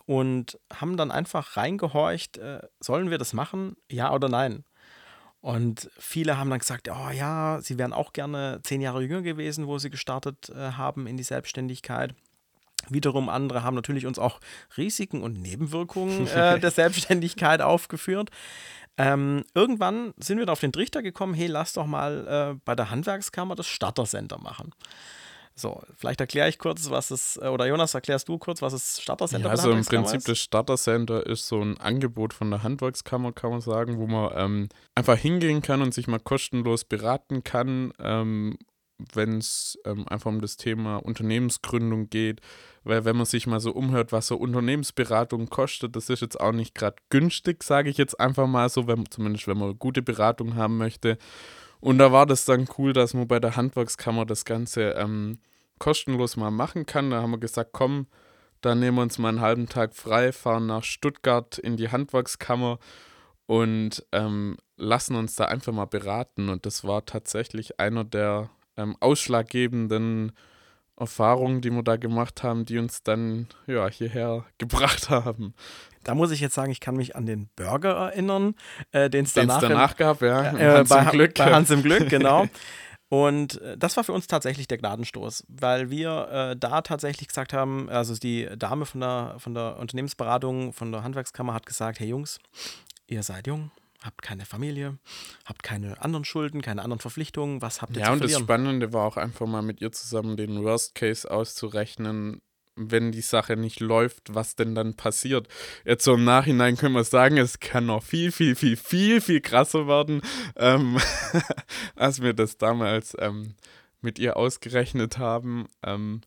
und 0.05 0.59
haben 0.74 0.97
dann 0.97 1.12
einfach 1.12 1.57
reingehorcht, 1.57 2.38
äh, 2.38 2.62
sollen 2.79 3.09
wir 3.09 3.17
das 3.17 3.33
machen, 3.33 3.75
ja 3.89 4.13
oder 4.13 4.29
nein? 4.29 4.63
Und 5.41 5.89
viele 5.97 6.38
haben 6.38 6.51
dann 6.51 6.59
gesagt, 6.59 6.88
oh 6.88 7.09
ja, 7.09 7.59
sie 7.62 7.79
wären 7.79 7.93
auch 7.93 8.13
gerne 8.13 8.59
zehn 8.63 8.79
Jahre 8.79 9.01
jünger 9.01 9.24
gewesen, 9.24 9.65
wo 9.65 9.79
sie 9.79 9.89
gestartet 9.89 10.50
äh, 10.50 10.74
haben 10.74 11.07
in 11.07 11.17
die 11.17 11.24
Selbstständigkeit. 11.24 12.13
Wiederum 12.89 13.29
andere 13.29 13.63
haben 13.63 13.75
natürlich 13.75 14.05
uns 14.05 14.19
auch 14.19 14.39
Risiken 14.77 15.21
und 15.21 15.41
Nebenwirkungen 15.41 16.27
äh, 16.35 16.59
der 16.59 16.71
Selbstständigkeit 16.71 17.61
aufgeführt. 17.61 18.29
Ähm, 18.97 19.43
irgendwann 19.53 20.13
sind 20.17 20.38
wir 20.38 20.45
da 20.45 20.51
auf 20.51 20.59
den 20.59 20.73
Trichter 20.73 21.01
gekommen, 21.01 21.33
hey, 21.33 21.47
lass 21.47 21.73
doch 21.73 21.85
mal 21.85 22.53
äh, 22.55 22.59
bei 22.65 22.75
der 22.75 22.91
Handwerkskammer 22.91 23.55
das 23.55 23.67
Starter-Center 23.67 24.38
machen. 24.38 24.73
So, 25.55 25.81
vielleicht 25.95 26.21
erkläre 26.21 26.50
ich 26.50 26.57
kurz, 26.59 26.89
was 26.89 27.11
es, 27.11 27.38
äh, 27.38 27.47
oder 27.47 27.67
Jonas, 27.67 27.93
erklärst 27.93 28.27
du 28.27 28.38
kurz, 28.38 28.61
was 28.61 28.73
das 28.73 29.01
Starter-Center 29.01 29.47
ja, 29.47 29.51
Also 29.51 29.71
im 29.71 29.85
Prinzip 29.85 30.19
ist? 30.19 30.27
das 30.27 30.39
Starter-Center 30.39 31.25
ist 31.25 31.47
so 31.47 31.61
ein 31.61 31.79
Angebot 31.79 32.33
von 32.33 32.50
der 32.51 32.63
Handwerkskammer, 32.63 33.31
kann 33.31 33.51
man 33.51 33.61
sagen, 33.61 33.97
wo 33.97 34.07
man 34.07 34.31
ähm, 34.35 34.69
einfach 34.95 35.17
hingehen 35.17 35.61
kann 35.61 35.81
und 35.81 35.93
sich 35.93 36.07
mal 36.07 36.19
kostenlos 36.19 36.83
beraten 36.83 37.43
kann, 37.43 37.93
ähm, 38.00 38.57
wenn 39.13 39.38
es 39.38 39.77
ähm, 39.86 40.08
einfach 40.08 40.29
um 40.29 40.41
das 40.41 40.58
Thema 40.58 40.98
Unternehmensgründung 40.98 42.10
geht 42.10 42.41
weil 42.84 43.05
wenn 43.05 43.15
man 43.15 43.25
sich 43.25 43.46
mal 43.46 43.60
so 43.60 43.72
umhört, 43.72 44.12
was 44.12 44.27
so 44.27 44.38
Unternehmensberatung 44.38 45.50
kostet, 45.50 45.96
das 45.96 46.10
ist 46.10 46.22
jetzt 46.22 46.39
auch 46.39 46.51
nicht 46.51 46.74
gerade 46.74 46.96
günstig, 47.10 47.63
sage 47.63 47.89
ich 47.89 47.98
jetzt 47.98 48.20
einfach 48.20 48.48
mal 48.48 48.70
so, 48.70 48.88
wenn, 48.88 49.10
zumindest 49.10 49.48
wenn 49.48 49.58
man 49.58 49.77
gute 49.77 50.01
Beratung 50.01 50.55
haben 50.55 50.77
möchte. 50.77 51.17
Und 51.79 52.00
da 52.00 52.12
war 52.12 52.25
das 52.25 52.46
dann 52.46 52.67
cool, 52.77 52.93
dass 52.93 53.13
man 53.13 53.27
bei 53.27 53.39
der 53.39 53.55
Handwerkskammer 53.55 54.25
das 54.25 54.46
Ganze 54.46 54.91
ähm, 54.91 55.39
kostenlos 55.79 56.38
mal 56.38 56.51
machen 56.51 56.86
kann. 56.86 57.12
Da 57.12 57.22
haben 57.22 57.31
wir 57.31 57.39
gesagt, 57.39 57.72
komm, 57.72 58.08
dann 58.62 58.79
nehmen 58.79 58.98
wir 58.98 59.03
uns 59.03 59.20
mal 59.20 59.29
einen 59.29 59.41
halben 59.41 59.67
Tag 59.67 59.96
frei, 59.96 60.31
fahren 60.31 60.65
nach 60.65 60.84
Stuttgart 60.84 61.58
in 61.60 61.77
die 61.77 61.89
Handwerkskammer 61.89 62.79
und 63.46 64.05
ähm, 64.12 64.58
lassen 64.77 65.15
uns 65.15 65.36
da 65.36 65.46
einfach 65.46 65.74
mal 65.74 65.86
beraten. 65.86 66.50
Und 66.50 66.65
das 66.65 66.84
war 66.84 67.05
tatsächlich 67.05 67.79
einer 67.79 68.03
der 68.03 68.50
ähm, 68.77 68.95
ausschlaggebenden 68.99 70.31
Erfahrungen, 70.97 71.61
die 71.61 71.71
wir 71.71 71.83
da 71.83 71.97
gemacht 71.97 72.43
haben, 72.43 72.65
die 72.65 72.77
uns 72.77 73.03
dann 73.03 73.47
ja, 73.67 73.87
hierher 73.89 74.45
gebracht 74.57 75.09
haben. 75.09 75.53
Da 76.03 76.15
muss 76.15 76.31
ich 76.31 76.39
jetzt 76.39 76.55
sagen, 76.55 76.71
ich 76.71 76.79
kann 76.79 76.95
mich 76.95 77.15
an 77.15 77.25
den 77.25 77.49
Burger 77.55 77.93
erinnern, 77.93 78.55
äh, 78.91 79.09
den 79.09 79.25
es 79.25 79.33
danach, 79.33 79.61
danach 79.61 79.97
gab, 79.97 80.21
ja. 80.21 80.53
Äh, 80.55 80.77
Hans 80.77 80.89
bei, 80.89 81.03
im 81.03 81.09
Glück. 81.09 81.35
Bei 81.35 81.53
Hans 81.53 81.69
im 81.69 81.83
Glück, 81.83 82.09
genau. 82.09 82.47
Und 83.09 83.59
äh, 83.61 83.77
das 83.77 83.97
war 83.97 84.03
für 84.03 84.13
uns 84.13 84.27
tatsächlich 84.27 84.67
der 84.67 84.77
Gnadenstoß, 84.77 85.45
weil 85.49 85.89
wir 85.89 86.29
äh, 86.31 86.55
da 86.57 86.81
tatsächlich 86.81 87.27
gesagt 87.27 87.51
haben, 87.51 87.89
also 87.89 88.15
die 88.15 88.47
Dame 88.57 88.85
von 88.85 89.01
der, 89.01 89.35
von 89.37 89.53
der 89.53 89.77
Unternehmensberatung, 89.77 90.71
von 90.71 90.91
der 90.91 91.03
Handwerkskammer 91.03 91.53
hat 91.53 91.65
gesagt, 91.65 91.99
hey 91.99 92.07
Jungs, 92.07 92.39
ihr 93.07 93.21
seid 93.21 93.47
jung, 93.47 93.69
habt 94.03 94.22
keine 94.22 94.46
Familie, 94.46 94.98
habt 95.46 95.63
keine 95.63 96.01
anderen 96.01 96.25
Schulden, 96.25 96.62
keine 96.62 96.81
anderen 96.81 97.00
Verpflichtungen, 97.00 97.62
was 97.62 97.81
habt 97.81 97.96
ihr 97.96 98.01
ja, 98.01 98.05
zu 98.05 98.17
verlieren? 98.17 98.29
Ja, 98.29 98.38
und 98.38 98.41
das 98.41 98.55
Spannende 98.55 98.93
war 98.93 99.05
auch 99.05 99.17
einfach 99.17 99.48
mal 99.48 99.62
mit 99.62 99.81
ihr 99.81 99.91
zusammen 99.91 100.38
den 100.38 100.63
Worst 100.63 100.96
Case 100.96 101.29
auszurechnen, 101.29 102.41
wenn 102.75 103.12
die 103.12 103.22
Sache 103.22 103.58
nicht 103.58 103.79
läuft, 103.79 104.34
was 104.34 104.55
denn 104.55 104.75
dann 104.75 104.96
passiert. 104.96 105.48
Jetzt 105.86 106.03
so 106.03 106.15
im 106.15 106.24
Nachhinein 106.24 106.77
können 106.77 106.96
wir 106.96 107.03
sagen, 107.03 107.38
es 107.38 107.60
kann 107.60 107.86
noch 107.86 108.03
viel, 108.03 108.31
viel, 108.31 108.55
viel, 108.55 108.77
viel, 108.77 109.22
viel 109.22 109.41
krasser 109.41 109.88
werden, 109.88 110.22
ähm, 110.55 110.98
als 111.96 112.22
wir 112.22 112.34
das 112.34 112.58
damals 112.58 113.15
ähm, 113.20 113.55
mit 114.01 114.20
ihr 114.20 114.38
ausgerechnet 114.38 115.17
haben. 115.17 115.67
Ähm, 115.84 116.22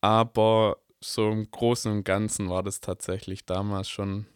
aber 0.00 0.76
so 1.00 1.30
im 1.30 1.50
Großen 1.50 1.90
und 1.90 2.04
Ganzen 2.04 2.48
war 2.50 2.62
das 2.62 2.80
tatsächlich 2.80 3.46
damals 3.46 3.88
schon 3.88 4.26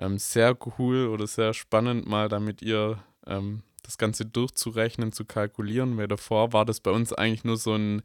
ähm, 0.00 0.18
sehr 0.18 0.56
cool 0.78 1.06
oder 1.08 1.26
sehr 1.26 1.54
spannend, 1.54 2.08
mal 2.08 2.28
da 2.28 2.40
mit 2.40 2.62
ihr 2.62 2.98
ähm, 3.26 3.62
das 3.82 3.98
Ganze 3.98 4.24
durchzurechnen, 4.24 5.12
zu 5.12 5.24
kalkulieren, 5.24 5.96
weil 5.96 6.08
davor 6.08 6.52
war 6.52 6.64
das 6.64 6.80
bei 6.80 6.90
uns 6.90 7.12
eigentlich 7.12 7.44
nur 7.44 7.56
so 7.56 7.74
ein 7.74 8.02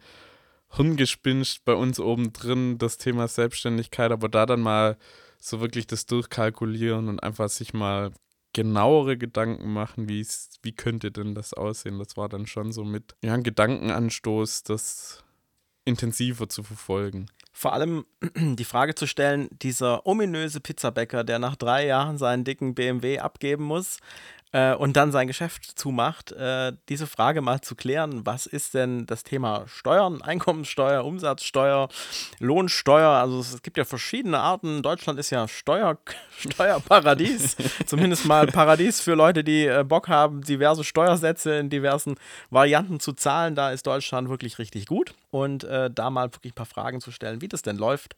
Hirngespinst 0.69 1.63
bei 1.63 1.73
uns 1.73 1.99
oben 1.99 2.33
drin, 2.33 2.77
das 2.77 2.97
Thema 2.97 3.27
Selbstständigkeit, 3.27 4.11
aber 4.11 4.29
da 4.29 4.45
dann 4.45 4.61
mal 4.61 4.97
so 5.39 5.61
wirklich 5.61 5.87
das 5.87 6.05
durchkalkulieren 6.05 7.07
und 7.07 7.23
einfach 7.23 7.49
sich 7.49 7.73
mal 7.73 8.11
genauere 8.51 9.17
Gedanken 9.17 9.71
machen, 9.71 10.09
wie 10.09 10.71
könnte 10.71 11.11
denn 11.11 11.35
das 11.35 11.53
aussehen. 11.53 11.99
Das 11.99 12.17
war 12.17 12.29
dann 12.29 12.47
schon 12.47 12.71
so 12.71 12.83
mit 12.83 13.15
ja, 13.23 13.35
Gedankenanstoß, 13.37 14.63
das 14.63 15.23
intensiver 15.83 16.49
zu 16.49 16.63
verfolgen. 16.63 17.27
Vor 17.57 17.71
allem 17.71 18.05
die 18.35 18.65
Frage 18.65 18.95
zu 18.95 19.07
stellen, 19.07 19.47
dieser 19.49 20.05
ominöse 20.05 20.59
Pizzabäcker, 20.59 21.23
der 21.23 21.39
nach 21.39 21.55
drei 21.55 21.85
Jahren 21.85 22.17
seinen 22.17 22.43
dicken 22.43 22.75
BMW 22.75 23.19
abgeben 23.19 23.63
muss, 23.63 23.99
äh, 24.51 24.73
und 24.73 24.95
dann 24.95 25.11
sein 25.11 25.27
Geschäft 25.27 25.77
zumacht, 25.77 26.31
äh, 26.31 26.73
diese 26.89 27.07
Frage 27.07 27.41
mal 27.41 27.61
zu 27.61 27.75
klären, 27.75 28.25
was 28.25 28.45
ist 28.45 28.73
denn 28.73 29.05
das 29.05 29.23
Thema 29.23 29.65
Steuern, 29.67 30.21
Einkommenssteuer, 30.21 31.03
Umsatzsteuer, 31.03 31.89
Lohnsteuer, 32.39 33.09
also 33.09 33.39
es 33.39 33.61
gibt 33.61 33.77
ja 33.77 33.85
verschiedene 33.85 34.39
Arten. 34.39 34.81
Deutschland 34.81 35.19
ist 35.19 35.29
ja 35.29 35.47
Steuer, 35.47 35.97
Steuerparadies, 36.37 37.57
zumindest 37.85 38.25
mal 38.25 38.47
Paradies 38.47 39.01
für 39.01 39.15
Leute, 39.15 39.43
die 39.43 39.65
äh, 39.65 39.83
Bock 39.83 40.07
haben, 40.07 40.41
diverse 40.41 40.83
Steuersätze 40.83 41.55
in 41.55 41.69
diversen 41.69 42.15
Varianten 42.49 42.99
zu 42.99 43.13
zahlen. 43.13 43.55
Da 43.55 43.71
ist 43.71 43.85
Deutschland 43.85 44.29
wirklich 44.29 44.57
richtig 44.59 44.85
gut 44.85 45.13
und 45.31 45.63
äh, 45.65 45.89
da 45.91 46.09
mal 46.09 46.33
wirklich 46.33 46.53
ein 46.53 46.55
paar 46.55 46.65
Fragen 46.65 47.01
zu 47.01 47.11
stellen, 47.11 47.41
wie 47.41 47.47
das 47.47 47.61
denn 47.61 47.77
läuft, 47.77 48.15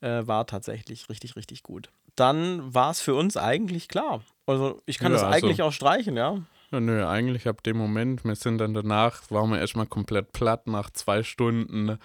äh, 0.00 0.26
war 0.26 0.46
tatsächlich 0.46 1.08
richtig, 1.08 1.36
richtig 1.36 1.62
gut 1.62 1.90
dann 2.16 2.74
war 2.74 2.90
es 2.90 3.00
für 3.00 3.14
uns 3.14 3.36
eigentlich 3.36 3.88
klar. 3.88 4.22
Also 4.46 4.82
ich 4.86 4.98
kann 4.98 5.12
ja, 5.12 5.18
das 5.18 5.22
also 5.22 5.36
eigentlich 5.36 5.60
also, 5.60 5.64
auch 5.64 5.72
streichen, 5.72 6.16
ja. 6.16 6.38
Ja, 6.72 6.80
nö, 6.80 7.06
eigentlich 7.06 7.46
ab 7.46 7.62
dem 7.62 7.76
Moment, 7.76 8.24
wir 8.24 8.34
sind 8.34 8.58
dann 8.58 8.74
danach, 8.74 9.30
waren 9.30 9.50
wir 9.50 9.60
erstmal 9.60 9.86
komplett 9.86 10.32
platt 10.32 10.66
nach 10.66 10.90
zwei 10.90 11.22
Stunden 11.22 11.98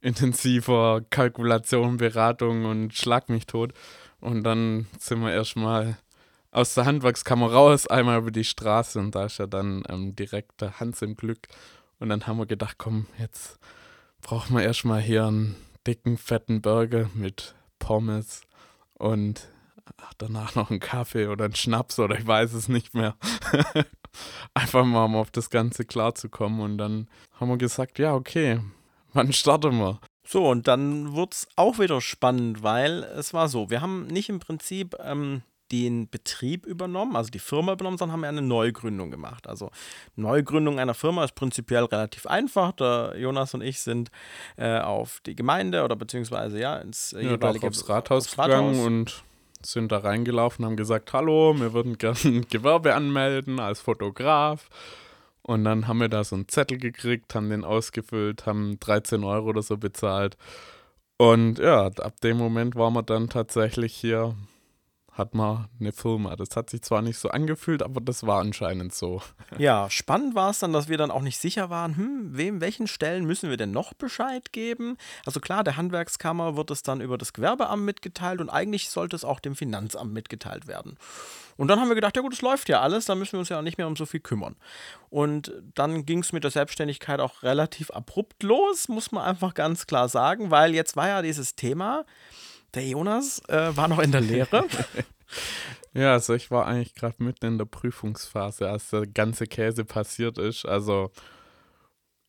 intensiver 0.00 1.02
Kalkulation, 1.10 1.98
Beratung 1.98 2.64
und 2.64 2.94
Schlag 2.94 3.28
mich 3.28 3.46
tot. 3.46 3.72
Und 4.20 4.42
dann 4.42 4.88
sind 4.98 5.20
wir 5.20 5.32
erstmal 5.32 5.98
aus 6.50 6.74
der 6.74 6.86
Handwerkskammer 6.86 7.52
raus, 7.52 7.86
einmal 7.86 8.18
über 8.18 8.30
die 8.32 8.44
Straße 8.44 8.98
und 8.98 9.14
da 9.14 9.26
ist 9.26 9.38
ja 9.38 9.46
dann 9.46 9.84
ähm, 9.88 10.16
direkt 10.16 10.60
der 10.60 10.80
Hans 10.80 11.02
im 11.02 11.14
Glück. 11.14 11.46
Und 12.00 12.08
dann 12.08 12.26
haben 12.26 12.38
wir 12.38 12.46
gedacht, 12.46 12.76
komm, 12.78 13.06
jetzt 13.18 13.58
brauchen 14.22 14.56
wir 14.56 14.64
erstmal 14.64 15.00
hier 15.00 15.26
einen 15.26 15.56
dicken, 15.88 16.18
fetten 16.18 16.60
Burger 16.60 17.08
mit 17.14 17.54
Pommes 17.78 18.42
und 18.92 19.48
danach 20.18 20.54
noch 20.54 20.70
einen 20.70 20.80
Kaffee 20.80 21.28
oder 21.28 21.46
einen 21.46 21.54
Schnaps 21.54 21.98
oder 21.98 22.18
ich 22.18 22.26
weiß 22.26 22.52
es 22.52 22.68
nicht 22.68 22.92
mehr. 22.92 23.16
Einfach 24.54 24.84
mal, 24.84 25.06
um 25.06 25.16
auf 25.16 25.30
das 25.30 25.48
Ganze 25.48 25.86
klarzukommen. 25.86 26.60
Und 26.60 26.76
dann 26.76 27.08
haben 27.40 27.48
wir 27.48 27.56
gesagt, 27.56 27.98
ja, 27.98 28.14
okay, 28.14 28.60
wann 29.14 29.32
starten 29.32 29.78
wir? 29.78 29.98
So, 30.26 30.50
und 30.50 30.68
dann 30.68 31.14
wird 31.16 31.32
es 31.32 31.48
auch 31.56 31.78
wieder 31.78 32.02
spannend, 32.02 32.62
weil 32.62 33.04
es 33.04 33.32
war 33.32 33.48
so, 33.48 33.70
wir 33.70 33.80
haben 33.80 34.08
nicht 34.08 34.28
im 34.28 34.40
Prinzip 34.40 34.94
ähm, 35.02 35.40
den 35.72 36.08
Betrieb 36.08 36.66
übernommen, 36.66 37.16
also 37.16 37.30
die 37.30 37.38
Firma 37.38 37.72
übernommen, 37.72 37.98
sondern 37.98 38.14
haben 38.14 38.24
eine 38.24 38.42
Neugründung 38.42 39.10
gemacht. 39.10 39.46
Also 39.46 39.70
Neugründung 40.16 40.78
einer 40.78 40.94
Firma 40.94 41.24
ist 41.24 41.34
prinzipiell 41.34 41.84
relativ 41.84 42.26
einfach. 42.26 42.72
Der 42.72 43.14
Jonas 43.16 43.54
und 43.54 43.62
ich 43.62 43.80
sind 43.80 44.10
äh, 44.56 44.78
auf 44.78 45.20
die 45.26 45.34
Gemeinde 45.34 45.84
oder 45.84 45.96
beziehungsweise 45.96 46.58
ja 46.58 46.76
ins 46.76 47.12
äh, 47.12 47.24
ja, 47.24 47.30
jeweilige 47.32 47.68
aufs 47.68 47.88
Rathaus, 47.88 48.26
aufs 48.26 48.38
Rathaus 48.38 48.72
gegangen 48.72 48.86
und 48.86 49.24
sind 49.64 49.90
da 49.90 49.98
reingelaufen, 49.98 50.64
haben 50.64 50.76
gesagt, 50.76 51.12
hallo, 51.12 51.54
wir 51.58 51.72
würden 51.72 51.98
gerne 51.98 52.18
ein 52.24 52.46
Gewerbe 52.50 52.94
anmelden 52.94 53.60
als 53.60 53.80
Fotograf. 53.80 54.68
Und 55.42 55.64
dann 55.64 55.88
haben 55.88 56.00
wir 56.00 56.08
da 56.08 56.24
so 56.24 56.36
einen 56.36 56.48
Zettel 56.48 56.78
gekriegt, 56.78 57.34
haben 57.34 57.48
den 57.48 57.64
ausgefüllt, 57.64 58.44
haben 58.44 58.78
13 58.80 59.24
Euro 59.24 59.48
oder 59.48 59.62
so 59.62 59.78
bezahlt. 59.78 60.36
Und 61.16 61.58
ja, 61.58 61.86
ab 61.86 62.20
dem 62.20 62.36
Moment 62.36 62.76
waren 62.76 62.92
wir 62.92 63.02
dann 63.02 63.28
tatsächlich 63.28 63.94
hier 63.94 64.34
hat 65.18 65.34
man 65.34 65.68
eine 65.80 65.92
Firma. 65.92 66.36
Das 66.36 66.56
hat 66.56 66.70
sich 66.70 66.82
zwar 66.82 67.02
nicht 67.02 67.18
so 67.18 67.28
angefühlt, 67.28 67.82
aber 67.82 68.00
das 68.00 68.26
war 68.26 68.40
anscheinend 68.40 68.94
so. 68.94 69.22
Ja, 69.58 69.90
spannend 69.90 70.34
war 70.34 70.50
es 70.50 70.60
dann, 70.60 70.72
dass 70.72 70.88
wir 70.88 70.98
dann 70.98 71.10
auch 71.10 71.22
nicht 71.22 71.38
sicher 71.38 71.68
waren, 71.68 71.96
hm, 71.96 72.36
wem, 72.36 72.60
welchen 72.60 72.86
Stellen 72.86 73.24
müssen 73.24 73.50
wir 73.50 73.56
denn 73.56 73.72
noch 73.72 73.92
Bescheid 73.94 74.52
geben? 74.52 74.96
Also 75.26 75.40
klar, 75.40 75.64
der 75.64 75.76
Handwerkskammer 75.76 76.56
wird 76.56 76.70
es 76.70 76.82
dann 76.82 77.00
über 77.00 77.18
das 77.18 77.32
Gewerbeamt 77.32 77.84
mitgeteilt 77.84 78.40
und 78.40 78.50
eigentlich 78.50 78.90
sollte 78.90 79.16
es 79.16 79.24
auch 79.24 79.40
dem 79.40 79.56
Finanzamt 79.56 80.12
mitgeteilt 80.12 80.68
werden. 80.68 80.96
Und 81.56 81.66
dann 81.66 81.80
haben 81.80 81.88
wir 81.88 81.96
gedacht, 81.96 82.14
ja 82.14 82.22
gut, 82.22 82.34
es 82.34 82.40
läuft 82.40 82.68
ja 82.68 82.80
alles, 82.80 83.06
da 83.06 83.16
müssen 83.16 83.32
wir 83.32 83.40
uns 83.40 83.48
ja 83.48 83.58
auch 83.58 83.62
nicht 83.62 83.78
mehr 83.78 83.88
um 83.88 83.96
so 83.96 84.06
viel 84.06 84.20
kümmern. 84.20 84.54
Und 85.10 85.52
dann 85.74 86.06
ging 86.06 86.20
es 86.20 86.32
mit 86.32 86.44
der 86.44 86.52
Selbstständigkeit 86.52 87.18
auch 87.18 87.42
relativ 87.42 87.90
abrupt 87.90 88.44
los, 88.44 88.88
muss 88.88 89.10
man 89.10 89.24
einfach 89.24 89.54
ganz 89.54 89.88
klar 89.88 90.08
sagen, 90.08 90.52
weil 90.52 90.72
jetzt 90.72 90.94
war 90.94 91.08
ja 91.08 91.20
dieses 91.20 91.56
Thema, 91.56 92.04
der 92.74 92.86
Jonas 92.86 93.42
äh, 93.48 93.76
war 93.76 93.88
noch 93.88 93.98
in 93.98 94.12
der 94.12 94.20
Lehre. 94.20 94.64
ja, 95.94 96.12
also 96.12 96.34
ich 96.34 96.50
war 96.50 96.66
eigentlich 96.66 96.94
gerade 96.94 97.22
mitten 97.22 97.46
in 97.46 97.58
der 97.58 97.64
Prüfungsphase, 97.64 98.68
als 98.68 98.90
der 98.90 99.06
ganze 99.06 99.46
Käse 99.46 99.84
passiert 99.84 100.38
ist. 100.38 100.66
Also 100.66 101.10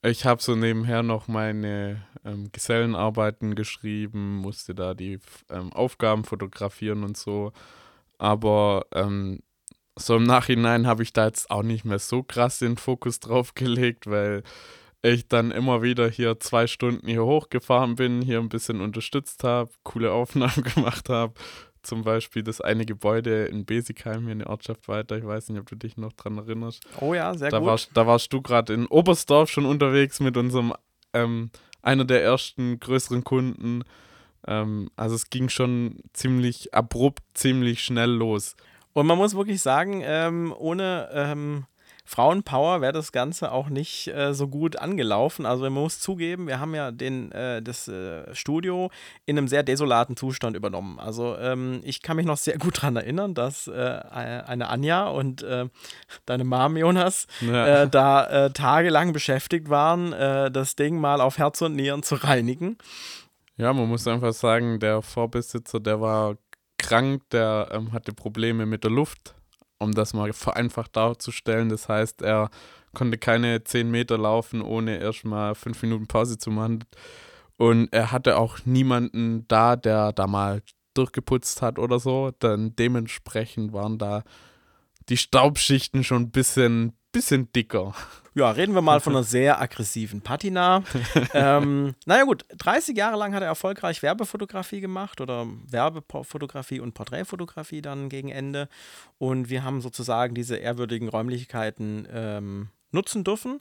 ich 0.01 0.25
habe 0.25 0.41
so 0.41 0.55
nebenher 0.55 1.03
noch 1.03 1.27
meine 1.27 2.05
ähm, 2.23 2.51
Gesellenarbeiten 2.51 3.55
geschrieben, 3.55 4.37
musste 4.37 4.73
da 4.73 4.93
die 4.93 5.19
ähm, 5.49 5.73
Aufgaben 5.73 6.23
fotografieren 6.23 7.03
und 7.03 7.17
so. 7.17 7.51
Aber 8.17 8.85
ähm, 8.93 9.41
so 9.97 10.15
im 10.15 10.23
Nachhinein 10.23 10.87
habe 10.87 11.03
ich 11.03 11.11
da 11.11 11.25
jetzt 11.25 11.51
auch 11.51 11.63
nicht 11.63 11.83
mehr 11.83 11.99
so 11.99 12.23
krass 12.23 12.59
den 12.59 12.77
Fokus 12.77 13.19
drauf 13.19 13.55
gelegt, 13.55 14.07
weil 14.07 14.43
ich 15.01 15.27
dann 15.27 15.51
immer 15.51 15.81
wieder 15.81 16.09
hier 16.09 16.39
zwei 16.39 16.67
Stunden 16.67 17.07
hier 17.07 17.23
hochgefahren 17.23 17.95
bin, 17.95 18.21
hier 18.21 18.39
ein 18.39 18.49
bisschen 18.49 18.81
unterstützt 18.81 19.43
habe, 19.43 19.71
coole 19.83 20.11
Aufnahmen 20.11 20.63
gemacht 20.75 21.09
habe. 21.09 21.33
Zum 21.81 22.03
Beispiel 22.03 22.43
das 22.43 22.59
eine 22.59 22.85
Gebäude 22.85 23.45
in 23.45 23.65
Besigheim, 23.65 24.23
hier 24.23 24.33
in 24.33 24.39
der 24.39 24.49
Ortschaft 24.49 24.89
weiter. 24.89 25.17
Ich 25.17 25.25
weiß 25.25 25.49
nicht, 25.49 25.59
ob 25.59 25.69
du 25.69 25.75
dich 25.75 25.95
noch 25.95 26.11
dran 26.11 26.37
erinnerst. 26.37 26.83
Oh 26.99 27.13
ja, 27.13 27.33
sehr 27.33 27.49
da 27.49 27.59
gut. 27.59 27.67
Warst, 27.67 27.91
da 27.93 28.05
warst 28.05 28.33
du 28.33 28.41
gerade 28.41 28.73
in 28.73 28.85
Oberstdorf 28.85 29.49
schon 29.49 29.65
unterwegs 29.65 30.19
mit 30.19 30.35
unserem, 30.35 30.73
ähm, 31.13 31.51
einer 31.81 32.03
der 32.03 32.21
ersten 32.21 32.81
größeren 32.81 33.23
Kunden. 33.23 33.83
Ähm, 34.45 34.89
also 34.97 35.15
es 35.15 35.29
ging 35.29 35.47
schon 35.47 36.01
ziemlich 36.11 36.73
abrupt, 36.73 37.23
ziemlich 37.33 37.81
schnell 37.81 38.11
los. 38.11 38.57
Und 38.91 39.07
man 39.07 39.17
muss 39.17 39.35
wirklich 39.35 39.61
sagen, 39.61 40.01
ähm, 40.03 40.53
ohne 40.57 41.09
ähm, 41.13 41.65
Frauenpower 42.09 42.81
wäre 42.81 42.91
das 42.91 43.11
Ganze 43.11 43.51
auch 43.51 43.69
nicht 43.69 44.07
äh, 44.07 44.33
so 44.33 44.47
gut 44.47 44.77
angelaufen. 44.77 45.45
Also 45.45 45.65
man 45.65 45.73
muss 45.73 45.99
zugeben, 45.99 46.47
wir 46.47 46.59
haben 46.59 46.73
ja 46.73 46.89
den, 46.89 47.31
äh, 47.31 47.61
das 47.61 47.87
äh, 47.87 48.33
Studio 48.33 48.89
in 49.27 49.37
einem 49.37 49.47
sehr 49.47 49.61
desolaten 49.61 50.17
Zustand 50.17 50.55
übernommen. 50.55 50.99
Also 50.99 51.37
ähm, 51.37 51.81
ich 51.83 52.01
kann 52.01 52.17
mich 52.17 52.25
noch 52.25 52.37
sehr 52.37 52.57
gut 52.57 52.77
daran 52.77 52.95
erinnern, 52.95 53.35
dass 53.35 53.67
äh, 53.67 54.01
eine 54.11 54.69
Anja 54.69 55.07
und 55.07 55.43
äh, 55.43 55.67
deine 56.25 56.45
Mom, 56.45 56.77
Jonas, 56.77 57.27
ja. 57.41 57.83
Äh, 57.83 57.89
da 57.89 58.49
tagelang 58.49 59.13
beschäftigt 59.13 59.69
waren, 59.69 60.11
das 60.11 60.75
Ding 60.75 60.99
mal 60.99 61.21
auf 61.21 61.37
Herz 61.37 61.61
und 61.61 61.75
Nieren 61.75 62.01
zu 62.01 62.15
reinigen. 62.15 62.77
Ja, 63.57 63.71
man 63.71 63.87
muss 63.87 64.07
einfach 64.07 64.33
sagen, 64.33 64.79
der 64.79 65.03
Vorbesitzer, 65.03 65.79
der 65.79 66.01
war 66.01 66.37
krank, 66.77 67.21
der 67.31 67.69
ähm, 67.71 67.91
hatte 67.91 68.13
Probleme 68.13 68.65
mit 68.65 68.83
der 68.83 68.91
Luft 68.91 69.35
um 69.79 69.93
das 69.93 70.13
mal 70.13 70.33
vereinfacht 70.33 70.95
darzustellen. 70.95 71.69
Das 71.69 71.89
heißt, 71.89 72.21
er 72.21 72.49
konnte 72.93 73.17
keine 73.17 73.63
zehn 73.63 73.89
Meter 73.89 74.17
laufen, 74.17 74.61
ohne 74.61 74.97
erstmal 74.99 75.55
fünf 75.55 75.81
Minuten 75.81 76.07
Pause 76.07 76.37
zu 76.37 76.51
machen. 76.51 76.83
Und 77.57 77.91
er 77.91 78.11
hatte 78.11 78.37
auch 78.37 78.59
niemanden 78.65 79.47
da, 79.47 79.75
der 79.75 80.13
da 80.13 80.27
mal 80.27 80.61
durchgeputzt 80.93 81.61
hat 81.61 81.79
oder 81.79 81.99
so. 81.99 82.31
Dann 82.39 82.75
dementsprechend 82.75 83.73
waren 83.73 83.97
da 83.97 84.23
die 85.09 85.17
Staubschichten 85.17 86.03
schon 86.03 86.23
ein 86.23 86.31
bisschen, 86.31 86.93
bisschen 87.11 87.51
dicker. 87.53 87.93
Ja, 88.35 88.51
reden 88.51 88.73
wir 88.73 88.81
mal 88.81 88.99
von 88.99 89.13
einer 89.13 89.23
sehr 89.25 89.59
aggressiven 89.59 90.21
Patina. 90.21 90.83
ähm, 91.33 91.95
naja 92.05 92.23
gut, 92.23 92.45
30 92.57 92.95
Jahre 92.95 93.17
lang 93.17 93.33
hat 93.33 93.41
er 93.41 93.47
erfolgreich 93.47 94.01
Werbefotografie 94.01 94.81
gemacht 94.81 95.19
oder 95.21 95.47
Werbefotografie 95.67 96.79
und 96.79 96.93
Porträtfotografie 96.93 97.81
dann 97.81 98.09
gegen 98.09 98.29
Ende. 98.29 98.69
Und 99.17 99.49
wir 99.49 99.63
haben 99.63 99.81
sozusagen 99.81 100.35
diese 100.35 100.57
ehrwürdigen 100.57 101.09
Räumlichkeiten 101.09 102.07
ähm, 102.11 102.69
nutzen 102.91 103.23
dürfen. 103.23 103.59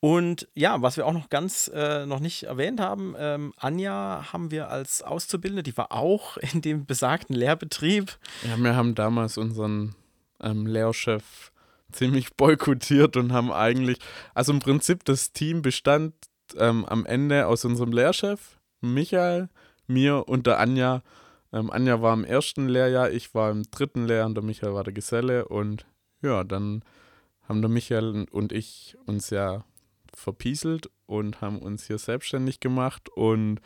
Und 0.00 0.46
ja, 0.54 0.80
was 0.80 0.96
wir 0.96 1.06
auch 1.06 1.12
noch 1.12 1.28
ganz 1.28 1.68
äh, 1.74 2.06
noch 2.06 2.20
nicht 2.20 2.44
erwähnt 2.44 2.80
haben, 2.80 3.16
ähm, 3.18 3.52
Anja 3.56 4.32
haben 4.32 4.52
wir 4.52 4.70
als 4.70 5.02
Auszubildende, 5.02 5.64
die 5.64 5.76
war 5.76 5.90
auch 5.90 6.36
in 6.36 6.62
dem 6.62 6.86
besagten 6.86 7.34
Lehrbetrieb. 7.34 8.16
Ja, 8.46 8.56
wir 8.56 8.76
haben 8.76 8.94
damals 8.94 9.38
unseren 9.38 9.96
ähm, 10.40 10.66
Lehrchef 10.66 11.50
ziemlich 11.92 12.34
boykottiert 12.34 13.16
und 13.16 13.32
haben 13.32 13.52
eigentlich, 13.52 13.98
also 14.34 14.52
im 14.52 14.60
Prinzip 14.60 15.04
das 15.04 15.32
Team 15.32 15.62
bestand 15.62 16.14
ähm, 16.56 16.84
am 16.84 17.06
Ende 17.06 17.46
aus 17.46 17.64
unserem 17.64 17.92
Lehrchef, 17.92 18.58
Michael, 18.80 19.48
mir 19.86 20.28
und 20.28 20.46
der 20.46 20.60
Anja. 20.60 21.02
Ähm, 21.52 21.70
Anja 21.70 22.02
war 22.02 22.14
im 22.14 22.24
ersten 22.24 22.68
Lehrjahr, 22.68 23.10
ich 23.10 23.34
war 23.34 23.50
im 23.50 23.62
dritten 23.70 24.06
Lehrjahr 24.06 24.26
und 24.26 24.34
der 24.34 24.44
Michael 24.44 24.74
war 24.74 24.84
der 24.84 24.92
Geselle 24.92 25.48
und 25.48 25.86
ja, 26.22 26.44
dann 26.44 26.82
haben 27.48 27.62
der 27.62 27.70
Michael 27.70 28.26
und 28.30 28.52
ich 28.52 28.96
uns 29.06 29.30
ja 29.30 29.64
verpieselt 30.14 30.90
und 31.06 31.40
haben 31.40 31.58
uns 31.58 31.86
hier 31.86 31.98
selbstständig 31.98 32.60
gemacht 32.60 33.08
und 33.08 33.60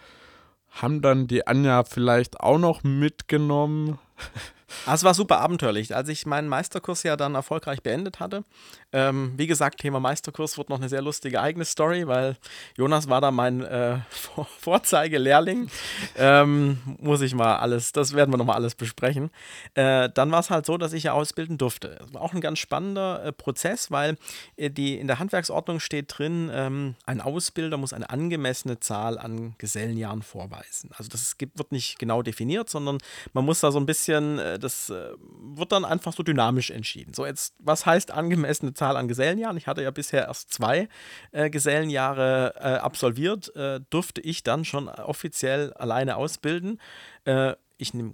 haben 0.68 1.02
dann 1.02 1.26
die 1.26 1.46
Anja 1.46 1.84
vielleicht 1.84 2.40
auch 2.40 2.58
noch 2.58 2.82
mitgenommen. 2.82 3.98
Ah, 4.86 4.94
es 4.94 5.04
war 5.04 5.14
super 5.14 5.40
abenteuerlich. 5.40 5.94
Als 5.94 6.08
ich 6.08 6.26
meinen 6.26 6.48
Meisterkurs 6.48 7.02
ja 7.02 7.16
dann 7.16 7.34
erfolgreich 7.34 7.82
beendet 7.82 8.20
hatte, 8.20 8.44
ähm, 8.92 9.32
wie 9.36 9.46
gesagt, 9.46 9.80
Thema 9.80 10.00
Meisterkurs 10.00 10.58
wird 10.58 10.68
noch 10.68 10.78
eine 10.78 10.88
sehr 10.88 11.02
lustige 11.02 11.40
eigene 11.40 11.64
Story, 11.64 12.06
weil 12.06 12.36
Jonas 12.76 13.08
war 13.08 13.20
da 13.20 13.30
mein 13.30 13.62
äh, 13.62 13.98
Vor 14.10 14.46
Vorzeigelehrling. 14.60 15.68
Ähm, 16.16 16.78
muss 17.00 17.20
ich 17.22 17.34
mal 17.34 17.56
alles, 17.56 17.92
das 17.92 18.14
werden 18.14 18.32
wir 18.32 18.36
nochmal 18.36 18.56
alles 18.56 18.74
besprechen. 18.74 19.30
Äh, 19.74 20.10
dann 20.14 20.30
war 20.30 20.40
es 20.40 20.50
halt 20.50 20.66
so, 20.66 20.76
dass 20.76 20.92
ich 20.92 21.04
ja 21.04 21.12
ausbilden 21.12 21.58
durfte. 21.58 21.96
Das 22.00 22.12
war 22.12 22.22
auch 22.22 22.34
ein 22.34 22.40
ganz 22.40 22.58
spannender 22.58 23.24
äh, 23.24 23.32
Prozess, 23.32 23.90
weil 23.90 24.16
äh, 24.56 24.70
die, 24.70 24.98
in 24.98 25.06
der 25.06 25.18
Handwerksordnung 25.18 25.80
steht 25.80 26.18
drin, 26.18 26.50
ähm, 26.52 26.94
ein 27.06 27.20
Ausbilder 27.20 27.76
muss 27.76 27.92
eine 27.92 28.10
angemessene 28.10 28.80
Zahl 28.80 29.18
an 29.18 29.54
Gesellenjahren 29.58 30.22
vorweisen. 30.22 30.90
Also 30.96 31.08
das 31.08 31.38
gibt, 31.38 31.58
wird 31.58 31.72
nicht 31.72 31.98
genau 31.98 32.22
definiert, 32.22 32.68
sondern 32.68 32.98
man 33.32 33.44
muss 33.44 33.60
da 33.60 33.72
so 33.72 33.78
ein 33.78 33.86
bisschen 33.86 34.38
äh, 34.38 34.58
das 34.62 34.90
äh, 34.90 35.10
wird 35.18 35.72
dann 35.72 35.84
einfach 35.84 36.12
so 36.12 36.22
dynamisch 36.22 36.70
entschieden. 36.70 37.14
So, 37.14 37.26
jetzt, 37.26 37.54
was 37.58 37.86
heißt 37.86 38.10
angemessene 38.10 38.74
Zahl 38.74 38.96
an 38.96 39.08
Gesellenjahren? 39.08 39.56
Ich 39.56 39.66
hatte 39.66 39.82
ja 39.82 39.90
bisher 39.90 40.26
erst 40.26 40.52
zwei 40.52 40.88
äh, 41.32 41.50
Gesellenjahre 41.50 42.54
äh, 42.56 42.74
absolviert, 42.76 43.54
äh, 43.56 43.80
durfte 43.90 44.20
ich 44.20 44.42
dann 44.42 44.64
schon 44.64 44.88
offiziell 44.88 45.72
alleine 45.74 46.16
ausbilden. 46.16 46.80
Äh, 47.24 47.54
ich 47.78 47.94
nehme 47.94 48.12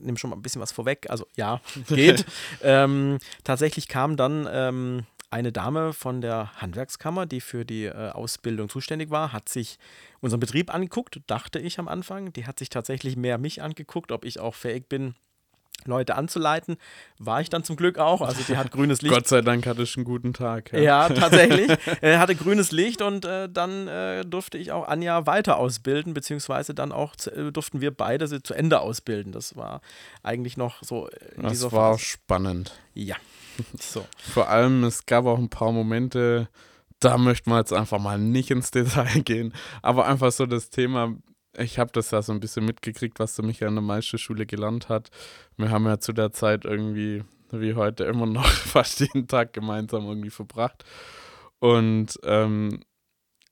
nehm 0.00 0.16
schon 0.16 0.30
mal 0.30 0.36
ein 0.36 0.42
bisschen 0.42 0.60
was 0.60 0.72
vorweg. 0.72 1.08
Also 1.08 1.26
ja, 1.36 1.60
geht. 1.88 2.24
ähm, 2.62 3.18
tatsächlich 3.44 3.88
kam 3.88 4.16
dann 4.16 4.48
ähm, 4.50 5.06
eine 5.30 5.52
Dame 5.52 5.92
von 5.92 6.20
der 6.20 6.60
Handwerkskammer, 6.60 7.24
die 7.24 7.40
für 7.40 7.64
die 7.64 7.84
äh, 7.84 8.10
Ausbildung 8.10 8.68
zuständig 8.68 9.10
war, 9.10 9.32
hat 9.32 9.48
sich 9.48 9.78
unseren 10.20 10.40
Betrieb 10.40 10.74
angeguckt, 10.74 11.20
dachte 11.28 11.60
ich 11.60 11.78
am 11.78 11.88
Anfang. 11.88 12.32
Die 12.32 12.46
hat 12.46 12.58
sich 12.58 12.68
tatsächlich 12.68 13.16
mehr 13.16 13.38
mich 13.38 13.62
angeguckt, 13.62 14.10
ob 14.10 14.24
ich 14.24 14.40
auch 14.40 14.56
fähig 14.56 14.88
bin, 14.88 15.14
Leute 15.86 16.16
anzuleiten. 16.16 16.76
War 17.18 17.40
ich 17.40 17.48
dann 17.48 17.64
zum 17.64 17.76
Glück 17.76 17.98
auch. 17.98 18.20
Also 18.20 18.42
die 18.48 18.56
hat 18.56 18.70
grünes 18.72 19.02
Licht. 19.02 19.14
Gott 19.14 19.28
sei 19.28 19.40
Dank 19.40 19.66
hatte 19.66 19.82
ich 19.82 19.96
einen 19.96 20.04
guten 20.04 20.32
Tag. 20.32 20.72
Ja, 20.72 20.80
ja 20.80 21.08
tatsächlich. 21.08 21.70
Er 22.00 22.18
hatte 22.18 22.34
grünes 22.34 22.72
Licht 22.72 23.02
und 23.02 23.24
äh, 23.24 23.48
dann 23.48 23.88
äh, 23.88 24.24
durfte 24.24 24.58
ich 24.58 24.72
auch 24.72 24.88
Anja 24.88 25.26
weiter 25.26 25.56
ausbilden, 25.56 26.14
beziehungsweise 26.14 26.74
dann 26.74 26.92
auch 26.92 27.16
zu, 27.16 27.30
äh, 27.30 27.52
durften 27.52 27.80
wir 27.80 27.90
beide 27.90 28.26
sie 28.26 28.42
zu 28.42 28.54
Ende 28.54 28.80
ausbilden. 28.80 29.32
Das 29.32 29.56
war 29.56 29.80
eigentlich 30.22 30.56
noch 30.56 30.82
so. 30.82 31.08
In 31.36 31.42
das 31.42 31.62
war 31.62 31.92
Phase. 31.92 32.04
spannend. 32.04 32.72
Ja. 32.94 33.16
So. 33.78 34.06
Vor 34.32 34.48
allem, 34.48 34.84
es 34.84 35.04
gab 35.04 35.26
auch 35.26 35.38
ein 35.38 35.50
paar 35.50 35.72
Momente, 35.72 36.48
da 36.98 37.18
möchten 37.18 37.50
wir 37.50 37.58
jetzt 37.58 37.72
einfach 37.72 37.98
mal 37.98 38.18
nicht 38.18 38.50
ins 38.50 38.70
Detail 38.70 39.20
gehen, 39.22 39.52
aber 39.82 40.06
einfach 40.06 40.32
so 40.32 40.46
das 40.46 40.70
Thema, 40.70 41.14
ich 41.58 41.78
habe 41.78 41.90
das 41.92 42.10
ja 42.10 42.22
so 42.22 42.32
ein 42.32 42.40
bisschen 42.40 42.64
mitgekriegt, 42.64 43.18
was 43.18 43.34
du 43.34 43.42
mich 43.42 43.60
ja 43.60 43.68
in 43.68 43.74
der 43.74 43.82
Meisterschule 43.82 44.46
gelernt 44.46 44.88
hat. 44.88 45.10
Wir 45.56 45.70
haben 45.70 45.86
ja 45.86 45.98
zu 45.98 46.12
der 46.12 46.32
Zeit 46.32 46.64
irgendwie, 46.64 47.24
wie 47.50 47.74
heute, 47.74 48.04
immer 48.04 48.26
noch 48.26 48.46
fast 48.48 49.00
jeden 49.00 49.26
Tag 49.26 49.52
gemeinsam 49.52 50.06
irgendwie 50.06 50.30
verbracht. 50.30 50.84
Und 51.58 52.18
ähm, 52.24 52.82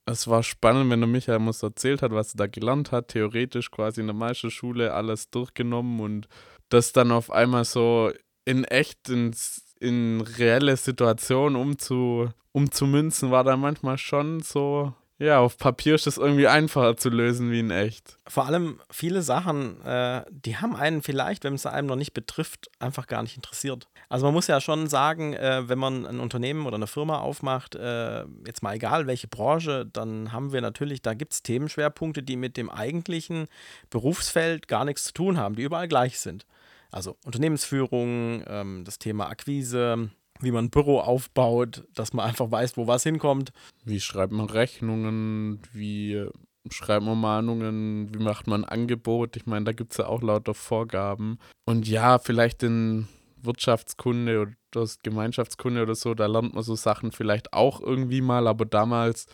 es 0.07 0.27
war 0.27 0.43
spannend, 0.43 0.91
wenn 0.91 1.01
der 1.01 1.09
Michael 1.09 1.47
uns 1.47 1.63
erzählt 1.63 2.03
hat, 2.03 2.13
was 2.13 2.35
er 2.35 2.39
da 2.39 2.47
gelernt 2.47 2.93
hat, 2.93 3.09
theoretisch 3.09 3.71
quasi 3.71 4.01
in 4.01 4.07
der 4.07 4.17
Meisterschule 4.17 4.95
alles 4.95 5.31
durchgenommen 5.31 6.01
und 6.01 6.29
das 6.71 6.93
dann 6.93 7.13
auf 7.13 7.31
einmal 7.31 7.65
so 7.65 8.11
in 8.45 8.65
echt 8.65 9.09
ins, 9.11 9.75
in 9.81 10.23
reelle 10.23 10.77
Situationen 10.77 11.57
umzu, 11.57 12.31
umzumünzen, 12.53 13.31
war 13.31 13.45
dann 13.45 13.61
manchmal 13.61 13.99
schon 13.99 14.41
so 14.41 14.95
ja, 15.19 15.41
auf 15.41 15.59
Papier 15.59 15.97
ist 15.97 16.07
das 16.07 16.17
irgendwie 16.17 16.47
einfacher 16.47 16.97
zu 16.97 17.09
lösen 17.09 17.51
wie 17.51 17.59
in 17.59 17.73
echt. 17.73 18.19
Vor 18.29 18.47
allem 18.47 18.81
viele 18.89 19.23
Sachen, 19.23 19.81
äh, 19.83 20.25
die 20.31 20.57
haben 20.57 20.77
einen 20.77 21.03
vielleicht, 21.03 21.43
wenn 21.43 21.55
es 21.55 21.67
einem 21.67 21.89
noch 21.89 21.97
nicht 21.97 22.15
betrifft, 22.15 22.71
einfach 22.79 23.09
gar 23.09 23.23
nicht 23.23 23.35
interessiert. 23.35 23.89
Also 24.09 24.27
man 24.27 24.35
muss 24.35 24.47
ja 24.47 24.61
schon 24.61 24.87
sagen, 24.87 25.35
äh, 25.35 25.69
wenn 25.69 25.79
man 25.79 26.07
ein 26.07 26.21
Unternehmen 26.21 26.67
oder 26.67 26.77
eine 26.77 26.87
Firma 26.87 27.19
aufmacht, 27.19 27.75
äh, 27.75 28.25
jetzt 28.47 28.63
mal 28.63 28.77
egal 28.77 29.09
welche 29.09 29.27
Branche, 29.27 29.87
dann 29.87 30.33
haben 30.33 30.53
wir 30.53 30.61
natürlich, 30.61 31.03
da 31.03 31.15
gibt 31.15 31.33
es 31.33 31.43
Themenschwerpunkte, 31.43 32.23
die 32.23 32.37
mit 32.37 32.57
dem 32.57 32.71
eigentlichen 32.71 33.49
Berufsfeld 33.91 34.69
gar 34.69 34.85
nichts 34.85 35.05
zu 35.05 35.13
tun 35.15 35.37
haben, 35.37 35.57
die 35.57 35.63
überall 35.63 35.89
gleich 35.89 36.21
sind. 36.21 36.47
Also 36.91 37.17
Unternehmensführung, 37.25 38.45
ähm, 38.47 38.85
das 38.85 38.99
Thema 38.99 39.29
Akquise, 39.29 40.11
wie 40.41 40.51
man 40.51 40.67
ein 40.67 40.71
Büro 40.71 41.01
aufbaut, 41.01 41.85
dass 41.95 42.13
man 42.13 42.27
einfach 42.27 42.51
weiß, 42.51 42.77
wo 42.77 42.87
was 42.87 43.03
hinkommt. 43.03 43.53
Wie 43.85 44.01
schreibt 44.01 44.33
man 44.33 44.47
Rechnungen, 44.47 45.61
wie 45.73 46.27
schreibt 46.71 47.05
man 47.05 47.21
Mahnungen, 47.21 48.15
wie 48.15 48.23
macht 48.23 48.47
man 48.47 48.65
ein 48.65 48.69
Angebot? 48.71 49.37
Ich 49.37 49.47
meine, 49.47 49.65
da 49.65 49.73
gibt 49.73 49.93
es 49.93 49.99
ja 49.99 50.07
auch 50.07 50.23
lauter 50.23 50.55
Vorgaben. 50.55 51.39
Und 51.65 51.89
ja, 51.89 52.19
vielleicht 52.19 52.63
in 52.63 53.09
Wirtschaftskunde 53.43 54.41
oder 54.73 54.87
Gemeinschaftskunde 55.03 55.83
oder 55.83 55.95
so, 55.95 56.15
da 56.15 56.27
lernt 56.27 56.55
man 56.55 56.63
so 56.63 56.75
Sachen 56.75 57.13
vielleicht 57.13 57.53
auch 57.53 57.81
irgendwie 57.81 58.21
mal, 58.21 58.47
aber 58.47 58.65
damals 58.65 59.27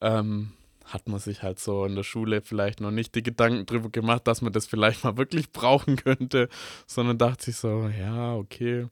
ähm, 0.00 0.52
hat 0.84 1.08
man 1.08 1.18
sich 1.18 1.42
halt 1.42 1.58
so 1.58 1.84
in 1.84 1.96
der 1.96 2.02
Schule 2.04 2.42
vielleicht 2.42 2.80
noch 2.80 2.90
nicht 2.90 3.14
die 3.14 3.22
Gedanken 3.22 3.66
drüber 3.66 3.90
gemacht, 3.90 4.26
dass 4.26 4.42
man 4.42 4.52
das 4.52 4.66
vielleicht 4.66 5.04
mal 5.04 5.16
wirklich 5.16 5.50
brauchen 5.52 5.96
könnte, 5.96 6.48
sondern 6.86 7.18
dachte 7.18 7.46
sich 7.46 7.56
so, 7.56 7.88
ja, 7.88 8.34
okay, 8.34 8.86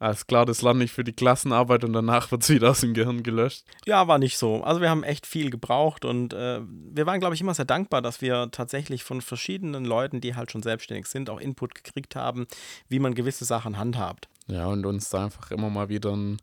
alles 0.00 0.26
klar, 0.26 0.46
das 0.46 0.62
lerne 0.62 0.82
ich 0.82 0.92
für 0.92 1.04
die 1.04 1.12
Klassenarbeit 1.12 1.84
und 1.84 1.92
danach 1.92 2.30
wird 2.30 2.42
es 2.42 2.48
wieder 2.48 2.70
aus 2.70 2.80
dem 2.80 2.94
Gehirn 2.94 3.22
gelöscht. 3.22 3.64
Ja, 3.84 4.08
war 4.08 4.18
nicht 4.18 4.38
so. 4.38 4.64
Also 4.64 4.80
wir 4.80 4.88
haben 4.88 5.04
echt 5.04 5.26
viel 5.26 5.50
gebraucht 5.50 6.06
und 6.06 6.32
äh, 6.32 6.60
wir 6.62 7.04
waren, 7.04 7.20
glaube 7.20 7.34
ich, 7.34 7.42
immer 7.42 7.52
sehr 7.52 7.66
dankbar, 7.66 8.00
dass 8.00 8.22
wir 8.22 8.48
tatsächlich 8.50 9.04
von 9.04 9.20
verschiedenen 9.20 9.84
Leuten, 9.84 10.22
die 10.22 10.34
halt 10.34 10.50
schon 10.50 10.62
selbstständig 10.62 11.06
sind, 11.06 11.28
auch 11.28 11.38
Input 11.38 11.74
gekriegt 11.74 12.16
haben, 12.16 12.46
wie 12.88 12.98
man 12.98 13.14
gewisse 13.14 13.44
Sachen 13.44 13.76
handhabt. 13.76 14.30
Ja, 14.46 14.66
und 14.66 14.86
uns 14.86 15.10
da 15.10 15.26
einfach 15.26 15.50
immer 15.50 15.68
mal 15.68 15.90
wieder 15.90 16.14
einen 16.14 16.38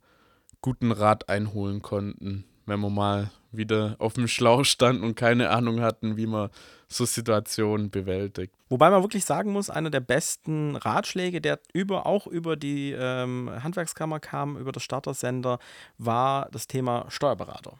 guten 0.62 0.92
Rat 0.92 1.28
einholen 1.28 1.82
konnten, 1.82 2.46
wenn 2.68 2.80
wir 2.80 2.90
mal 2.90 3.32
wieder 3.52 3.96
auf 4.00 4.14
dem 4.14 4.28
Schlauch 4.28 4.66
standen 4.66 5.04
und 5.04 5.16
keine 5.16 5.50
Ahnung 5.50 5.82
hatten, 5.82 6.18
wie 6.18 6.28
man 6.28 6.50
so 6.88 7.06
Situationen 7.06 7.90
bewältigt. 7.90 8.54
Wobei 8.70 8.90
man 8.90 9.02
wirklich 9.02 9.26
sagen 9.26 9.52
muss, 9.52 9.70
einer 9.70 9.90
der 9.90 10.00
besten 10.00 10.76
Ratschläge, 10.76 11.42
der 11.42 11.60
über, 11.74 12.06
auch 12.06 12.28
über 12.28 12.56
die 12.56 12.92
ähm, 12.92 13.50
Handwerkskammer 13.62 14.20
kam, 14.20 14.58
über 14.58 14.72
das 14.72 14.84
Startersender, 14.84 15.60
war 15.98 16.50
das 16.52 16.68
Thema 16.68 17.06
Steuerberater. 17.10 17.78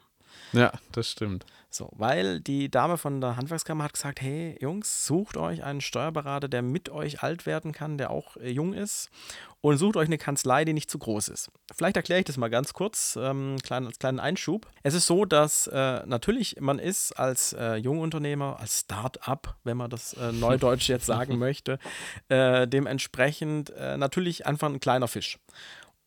Ja, 0.52 0.72
das 0.92 1.10
stimmt. 1.10 1.44
So, 1.70 1.90
weil 1.92 2.40
die 2.40 2.70
Dame 2.70 2.96
von 2.96 3.20
der 3.20 3.36
Handwerkskammer 3.36 3.84
hat 3.84 3.92
gesagt, 3.92 4.22
hey 4.22 4.56
Jungs, 4.58 5.04
sucht 5.04 5.36
euch 5.36 5.62
einen 5.62 5.82
Steuerberater, 5.82 6.48
der 6.48 6.62
mit 6.62 6.88
euch 6.88 7.22
alt 7.22 7.44
werden 7.44 7.72
kann, 7.72 7.98
der 7.98 8.10
auch 8.10 8.38
äh, 8.38 8.48
jung 8.50 8.72
ist 8.72 9.10
und 9.60 9.76
sucht 9.76 9.96
euch 9.96 10.06
eine 10.06 10.16
Kanzlei, 10.16 10.64
die 10.64 10.72
nicht 10.72 10.90
zu 10.90 10.98
groß 10.98 11.28
ist. 11.28 11.50
Vielleicht 11.76 11.96
erkläre 11.96 12.20
ich 12.20 12.24
das 12.24 12.38
mal 12.38 12.48
ganz 12.48 12.72
kurz, 12.72 13.18
ähm, 13.20 13.56
klein, 13.62 13.86
als 13.86 13.98
kleinen 13.98 14.18
Einschub. 14.18 14.66
Es 14.82 14.94
ist 14.94 15.06
so, 15.06 15.26
dass 15.26 15.66
äh, 15.66 16.06
natürlich 16.06 16.56
man 16.58 16.78
ist 16.78 17.12
als 17.12 17.52
äh, 17.52 17.74
Jungunternehmer, 17.74 18.58
als 18.58 18.80
Start-up, 18.80 19.56
wenn 19.64 19.76
man 19.76 19.90
das 19.90 20.14
äh, 20.14 20.32
neudeutsch 20.32 20.88
jetzt 20.88 21.04
sagen 21.04 21.38
möchte, 21.38 21.78
äh, 22.28 22.66
dementsprechend 22.66 23.70
äh, 23.70 23.98
natürlich 23.98 24.46
einfach 24.46 24.68
ein 24.68 24.80
kleiner 24.80 25.08
Fisch. 25.08 25.38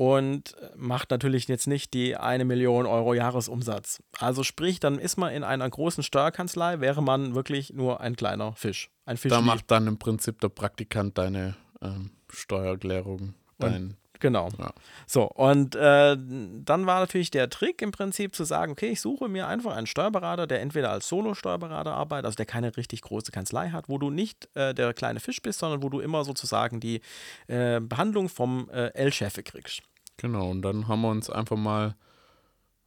Und 0.02 0.56
macht 0.76 1.12
natürlich 1.12 1.48
jetzt 1.48 1.68
nicht 1.68 1.94
die 1.94 2.16
eine 2.18 2.44
Million 2.44 2.88
Euro 2.88 3.14
Jahresumsatz. 3.14 4.02
Also 4.18 4.42
sprich, 4.42 4.80
dann 4.80 4.98
ist 4.98 5.18
man 5.18 5.32
in 5.32 5.44
einer 5.44 5.70
großen 5.70 6.02
Steuerkanzlei, 6.02 6.80
wäre 6.80 7.04
man 7.04 7.36
wirklich 7.36 7.72
nur 7.72 8.02
ein 8.02 8.16
kleiner 8.16 8.54
Fisch. 8.54 8.90
Ein 9.06 9.18
Fisch. 9.18 9.30
Da 9.30 9.42
macht 9.42 9.70
dann 9.70 9.86
im 9.86 10.00
Prinzip 10.00 10.42
der 10.42 10.50
Praktikant 10.50 11.20
deine 11.20 11.56
ähm, 11.84 12.10
Steuererklärung, 12.32 13.36
dein 13.60 13.96
Genau. 14.20 14.50
Ja. 14.60 14.72
So, 15.08 15.24
und 15.24 15.76
äh, 15.76 16.16
dann 16.16 16.86
war 16.86 17.00
natürlich 17.00 17.32
der 17.32 17.50
Trick 17.50 17.82
im 17.82 17.92
Prinzip 17.92 18.36
zu 18.36 18.44
sagen, 18.44 18.72
okay, 18.72 18.90
ich 18.90 19.02
suche 19.02 19.28
mir 19.28 19.48
einfach 19.48 19.76
einen 19.76 19.88
Steuerberater, 19.88 20.46
der 20.46 20.62
entweder 20.62 20.92
als 20.92 21.08
Solo-Steuerberater 21.08 21.92
arbeitet, 21.92 22.26
also 22.26 22.36
der 22.36 22.46
keine 22.46 22.78
richtig 22.78 23.02
große 23.02 23.32
Kanzlei 23.32 23.70
hat, 23.70 23.90
wo 23.90 23.98
du 23.98 24.12
nicht 24.12 24.48
äh, 24.56 24.76
der 24.76 24.94
kleine 24.94 25.20
Fisch 25.20 25.42
bist, 25.42 25.58
sondern 25.58 25.82
wo 25.82 25.90
du 25.90 26.00
immer 26.00 26.24
sozusagen 26.24 26.80
die 26.80 27.02
äh, 27.48 27.80
Behandlung 27.82 28.30
vom 28.30 28.70
äh, 28.70 28.90
L-Chefe 28.90 29.42
kriegst. 29.42 29.82
Genau, 30.22 30.52
und 30.52 30.62
dann 30.62 30.88
haben 30.88 31.02
wir 31.02 31.10
uns 31.10 31.32
einfach 31.32 31.58
mal, 31.58 31.96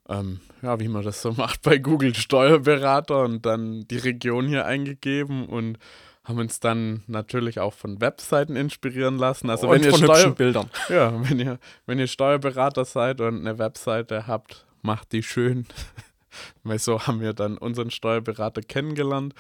ähm, 0.09 0.39
ja, 0.63 0.79
wie 0.79 0.87
man 0.87 1.03
das 1.03 1.21
so 1.21 1.33
macht, 1.37 1.63
bei 1.63 1.79
Google 1.79 2.15
Steuerberater 2.15 3.25
und 3.25 3.45
dann 3.45 3.89
die 3.89 3.99
Region 3.99 4.47
hier 4.47 4.67
eingegeben 4.67 5.47
und 5.47 5.79
haben 6.23 6.39
uns 6.39 6.61
dann 6.61 7.03
natürlich 7.09 7.59
auch 7.59 7.75
von 7.75 8.01
Webseiten 8.01 8.55
inspirieren 8.55 9.19
lassen. 9.19 9.51
Also 9.51 9.69
und 9.69 9.75
wenn 9.75 9.83
ihr 9.83 9.91
von 9.91 10.05
Steuer 10.05 10.31
Bildern. 10.31 10.71
ja, 10.89 11.13
wenn 11.29 11.41
ihr 11.41 11.59
wenn 11.87 11.99
ihr 11.99 12.07
Steuerberater 12.07 12.85
seid 12.85 13.21
und 13.21 13.41
eine 13.41 13.59
Webseite 13.59 14.29
habt, 14.29 14.65
macht 14.81 15.13
die 15.13 15.25
schön. 15.25 15.67
Weil 16.63 16.79
so 16.79 17.01
haben 17.07 17.21
wir 17.21 17.33
dann 17.33 17.59
unseren 17.59 17.91
Steuerberater 17.91 18.63
kennengelernt. 18.63 19.35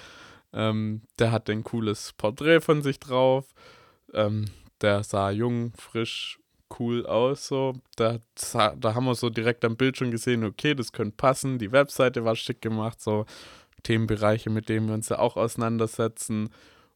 Ähm, 0.52 1.02
der 1.20 1.30
hat 1.30 1.48
ein 1.48 1.62
cooles 1.62 2.12
Porträt 2.12 2.60
von 2.60 2.82
sich 2.82 2.98
drauf. 2.98 3.46
Ähm, 4.12 4.46
der 4.80 5.04
sah 5.04 5.30
jung, 5.30 5.72
frisch, 5.78 6.38
cool 6.78 7.06
aus. 7.06 7.46
So. 7.46 7.74
Da, 7.96 8.18
da 8.52 8.94
haben 8.94 9.04
wir 9.04 9.14
so 9.14 9.30
direkt 9.30 9.64
am 9.64 9.76
Bild 9.76 9.96
schon 9.96 10.10
gesehen, 10.10 10.44
okay, 10.44 10.74
das 10.74 10.92
könnte 10.92 11.16
passen. 11.16 11.58
Die 11.58 11.72
Webseite 11.72 12.24
war 12.24 12.36
schick 12.36 12.60
gemacht, 12.60 13.00
so 13.00 13.26
Themenbereiche, 13.82 14.50
mit 14.50 14.68
denen 14.68 14.88
wir 14.88 14.94
uns 14.94 15.08
ja 15.08 15.18
auch 15.18 15.36
auseinandersetzen. 15.36 16.50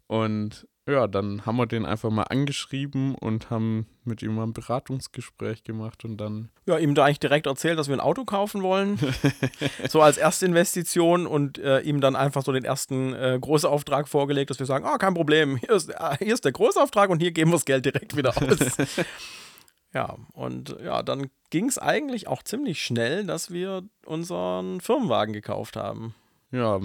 Und 0.06 0.66
ja, 0.88 1.06
dann 1.06 1.44
haben 1.44 1.56
wir 1.56 1.66
den 1.66 1.84
einfach 1.84 2.08
mal 2.08 2.22
angeschrieben 2.24 3.14
und 3.14 3.50
haben 3.50 3.86
mit 4.04 4.22
ihm 4.22 4.34
mal 4.34 4.44
ein 4.44 4.54
Beratungsgespräch 4.54 5.62
gemacht 5.62 6.02
und 6.06 6.16
dann. 6.16 6.48
Ja, 6.64 6.78
ihm 6.78 6.94
da 6.94 7.04
eigentlich 7.04 7.20
direkt 7.20 7.46
erzählt, 7.46 7.78
dass 7.78 7.88
wir 7.88 7.96
ein 7.96 8.00
Auto 8.00 8.24
kaufen 8.24 8.62
wollen. 8.62 8.98
so 9.90 10.00
als 10.00 10.16
Erstinvestition 10.16 11.26
und 11.26 11.58
äh, 11.58 11.80
ihm 11.80 12.00
dann 12.00 12.16
einfach 12.16 12.42
so 12.42 12.52
den 12.52 12.64
ersten 12.64 13.12
äh, 13.12 13.38
Großauftrag 13.38 14.08
vorgelegt, 14.08 14.48
dass 14.48 14.58
wir 14.58 14.66
sagen: 14.66 14.86
Ah, 14.86 14.96
kein 14.96 15.12
Problem, 15.12 15.58
hier 15.58 15.72
ist, 15.72 15.90
äh, 15.90 16.16
hier 16.18 16.32
ist 16.32 16.46
der 16.46 16.52
Großauftrag 16.52 17.10
und 17.10 17.20
hier 17.20 17.32
geben 17.32 17.50
wir 17.50 17.56
das 17.56 17.66
Geld 17.66 17.84
direkt 17.84 18.16
wieder 18.16 18.34
aus. 18.34 18.58
ja, 19.94 20.16
und 20.32 20.76
ja, 20.82 21.02
dann 21.02 21.30
ging 21.50 21.68
es 21.68 21.78
eigentlich 21.78 22.28
auch 22.28 22.42
ziemlich 22.42 22.82
schnell, 22.82 23.24
dass 23.24 23.50
wir 23.50 23.84
unseren 24.04 24.80
Firmenwagen 24.80 25.32
gekauft 25.32 25.76
haben. 25.76 26.14
Ja, 26.50 26.80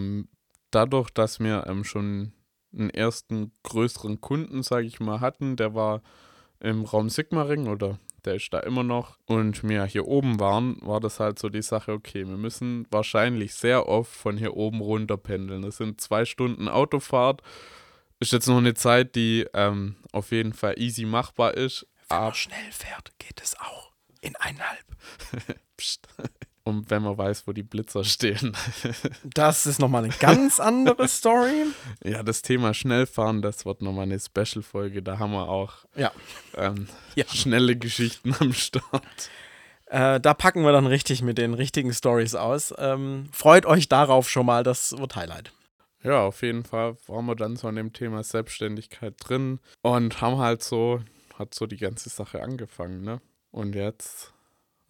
dadurch, 0.71 1.09
dass 1.09 1.39
wir 1.39 1.65
ähm, 1.67 1.83
schon 1.83 2.33
einen 2.73 2.89
ersten 2.89 3.51
größeren 3.63 4.21
Kunden, 4.21 4.63
sage 4.63 4.87
ich 4.87 4.99
mal, 4.99 5.21
hatten. 5.21 5.55
Der 5.55 5.75
war 5.75 6.01
im 6.59 6.83
Raum 6.85 7.09
Sigmaring 7.09 7.67
oder 7.67 7.99
der 8.25 8.35
ist 8.35 8.53
da 8.53 8.59
immer 8.59 8.83
noch. 8.83 9.17
Und 9.25 9.67
wir 9.67 9.83
hier 9.85 10.07
oben 10.07 10.39
waren, 10.39 10.77
war 10.81 10.99
das 10.99 11.19
halt 11.19 11.39
so 11.39 11.49
die 11.49 11.61
Sache, 11.61 11.91
okay, 11.91 12.27
wir 12.27 12.37
müssen 12.37 12.87
wahrscheinlich 12.89 13.53
sehr 13.53 13.87
oft 13.87 14.11
von 14.11 14.37
hier 14.37 14.55
oben 14.55 14.81
runter 14.81 15.17
pendeln. 15.17 15.61
Das 15.61 15.77
sind 15.77 15.99
zwei 16.01 16.25
Stunden 16.25 16.67
Autofahrt. 16.67 17.41
Ist 18.19 18.31
jetzt 18.31 18.47
noch 18.47 18.57
eine 18.57 18.73
Zeit, 18.73 19.15
die 19.15 19.45
ähm, 19.53 19.97
auf 20.13 20.31
jeden 20.31 20.53
Fall 20.53 20.79
easy 20.79 21.05
machbar 21.05 21.55
ist. 21.55 21.85
Wenn 22.13 22.23
man 22.25 22.33
schnell 22.33 22.71
fährt, 22.71 23.11
geht 23.19 23.41
es 23.41 23.59
auch 23.59 23.91
in 24.21 24.35
eineinhalb. 24.35 24.85
Und 26.65 26.89
wenn 26.89 27.03
man 27.03 27.17
weiß, 27.17 27.45
wo 27.45 27.51
die 27.51 27.63
Blitzer 27.63 28.05
stehen. 28.05 28.55
das 29.25 29.65
ist 29.65 29.79
nochmal 29.79 30.05
eine 30.05 30.13
ganz 30.17 30.61
andere 30.61 31.09
Story. 31.09 31.65
Ja, 32.05 32.23
das 32.23 32.41
Thema 32.41 32.73
Schnellfahren, 32.73 33.41
das 33.41 33.65
wird 33.65 33.81
nochmal 33.81 34.03
eine 34.03 34.17
Special-Folge. 34.17 35.03
Da 35.03 35.19
haben 35.19 35.33
wir 35.33 35.49
auch 35.49 35.73
ja. 35.95 36.11
Ähm, 36.55 36.87
ja. 37.15 37.25
schnelle 37.27 37.75
Geschichten 37.75 38.33
am 38.39 38.53
Start. 38.53 39.29
Äh, 39.87 40.21
da 40.21 40.33
packen 40.33 40.63
wir 40.63 40.71
dann 40.71 40.87
richtig 40.87 41.21
mit 41.21 41.37
den 41.37 41.53
richtigen 41.53 41.93
Stories 41.93 42.33
aus. 42.33 42.73
Ähm, 42.77 43.27
freut 43.33 43.65
euch 43.65 43.89
darauf 43.89 44.29
schon 44.29 44.45
mal, 44.45 44.63
das 44.63 44.97
wird 44.97 45.17
Highlight. 45.17 45.51
Ja, 46.01 46.21
auf 46.23 46.41
jeden 46.41 46.63
Fall 46.63 46.95
waren 47.07 47.25
wir 47.25 47.35
dann 47.35 47.57
so 47.57 47.67
an 47.67 47.75
dem 47.75 47.93
Thema 47.93 48.23
Selbstständigkeit 48.23 49.15
drin 49.19 49.59
und 49.81 50.21
haben 50.21 50.37
halt 50.37 50.63
so, 50.63 51.01
hat 51.33 51.53
so 51.53 51.65
die 51.65 51.77
ganze 51.77 52.09
Sache 52.09 52.41
angefangen, 52.41 53.03
ne? 53.03 53.21
Und 53.51 53.75
jetzt 53.75 54.33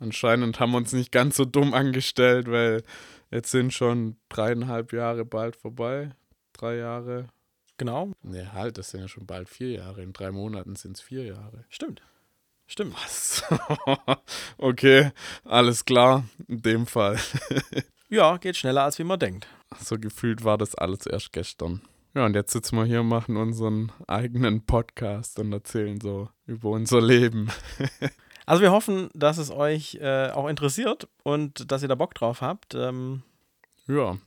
Anscheinend 0.03 0.59
haben 0.59 0.71
wir 0.71 0.77
uns 0.77 0.91
nicht 0.91 1.13
ganz 1.13 1.37
so 1.37 1.45
dumm 1.45 1.73
angestellt, 1.73 2.51
weil 2.51 2.83
jetzt 3.31 3.51
sind 3.51 3.73
schon 3.73 4.17
dreieinhalb 4.27 4.91
Jahre 4.91 5.23
bald 5.23 5.55
vorbei. 5.55 6.11
Drei 6.51 6.75
Jahre. 6.75 7.27
Genau. 7.77 8.11
Ne, 8.21 8.51
halt, 8.51 8.77
das 8.77 8.91
sind 8.91 8.99
ja 8.99 9.07
schon 9.07 9.25
bald 9.25 9.47
vier 9.47 9.71
Jahre. 9.71 10.03
In 10.03 10.11
drei 10.11 10.31
Monaten 10.31 10.75
sind 10.75 10.97
es 10.97 11.01
vier 11.01 11.23
Jahre. 11.23 11.63
Stimmt. 11.69 12.01
Stimmt. 12.67 12.95
Was? 12.95 13.43
okay, 14.57 15.11
alles 15.45 15.85
klar. 15.85 16.25
In 16.49 16.61
dem 16.61 16.85
Fall. 16.85 17.17
ja, 18.09 18.35
geht 18.37 18.57
schneller, 18.57 18.83
als 18.83 18.99
wie 18.99 19.05
man 19.05 19.19
denkt. 19.19 19.47
So 19.79 19.97
gefühlt 19.97 20.43
war 20.43 20.57
das 20.57 20.75
alles 20.75 21.05
erst 21.05 21.31
gestern. 21.31 21.81
Ja, 22.15 22.25
und 22.25 22.35
jetzt 22.35 22.51
sitzen 22.51 22.75
wir 22.75 22.85
hier 22.85 23.01
und 23.01 23.07
machen 23.07 23.37
unseren 23.37 23.91
eigenen 24.07 24.65
Podcast 24.65 25.39
und 25.39 25.51
erzählen 25.51 25.99
so 25.99 26.29
über 26.45 26.69
unser 26.69 27.01
Leben. 27.01 27.49
Also 28.45 28.61
wir 28.61 28.71
hoffen, 28.71 29.09
dass 29.13 29.37
es 29.37 29.51
euch 29.51 29.95
äh, 30.01 30.29
auch 30.31 30.49
interessiert 30.49 31.07
und 31.23 31.71
dass 31.71 31.81
ihr 31.81 31.87
da 31.87 31.95
Bock 31.95 32.13
drauf 32.13 32.41
habt. 32.41 32.75
Ähm 32.75 33.23
ja. 33.87 34.17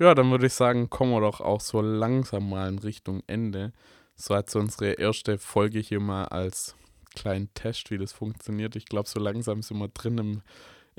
Ja, 0.00 0.14
dann 0.16 0.30
würde 0.30 0.46
ich 0.46 0.54
sagen, 0.54 0.90
kommen 0.90 1.12
wir 1.12 1.20
doch 1.20 1.40
auch 1.40 1.60
so 1.60 1.80
langsam 1.80 2.48
mal 2.48 2.68
in 2.68 2.80
Richtung 2.80 3.22
Ende. 3.28 3.72
So 4.16 4.34
als 4.34 4.56
unsere 4.56 4.94
erste 4.94 5.38
Folge 5.38 5.78
hier 5.78 6.00
mal 6.00 6.24
als 6.24 6.74
kleinen 7.14 7.52
Test, 7.54 7.90
wie 7.92 7.98
das 7.98 8.12
funktioniert. 8.12 8.76
Ich 8.76 8.86
glaube, 8.86 9.08
so 9.08 9.20
langsam 9.20 9.62
sind 9.62 9.78
wir 9.78 9.88
drin 9.88 10.18
im 10.18 10.42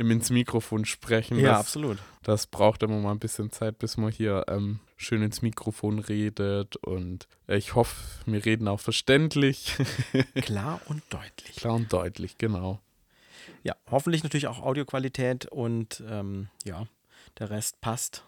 im 0.01 0.11
ins 0.11 0.29
Mikrofon 0.29 0.85
sprechen. 0.85 1.39
Ja, 1.39 1.51
das, 1.51 1.59
absolut. 1.59 1.97
Das 2.23 2.47
braucht 2.47 2.83
immer 2.83 2.99
mal 2.99 3.11
ein 3.11 3.19
bisschen 3.19 3.51
Zeit, 3.51 3.79
bis 3.79 3.97
man 3.97 4.11
hier 4.11 4.45
ähm, 4.47 4.79
schön 4.97 5.21
ins 5.21 5.41
Mikrofon 5.41 5.99
redet. 5.99 6.75
Und 6.77 7.27
ich 7.47 7.75
hoffe, 7.75 7.95
wir 8.25 8.43
reden 8.43 8.67
auch 8.67 8.79
verständlich. 8.79 9.77
Klar 10.35 10.81
und 10.87 11.03
deutlich. 11.09 11.55
Klar 11.55 11.75
und 11.75 11.93
deutlich, 11.93 12.37
genau. 12.37 12.79
Ja, 13.63 13.75
hoffentlich 13.89 14.23
natürlich 14.23 14.47
auch 14.47 14.61
Audioqualität 14.61 15.45
und 15.45 16.03
ähm, 16.09 16.49
ja, 16.65 16.87
der 17.39 17.49
Rest 17.49 17.79
passt. 17.79 18.23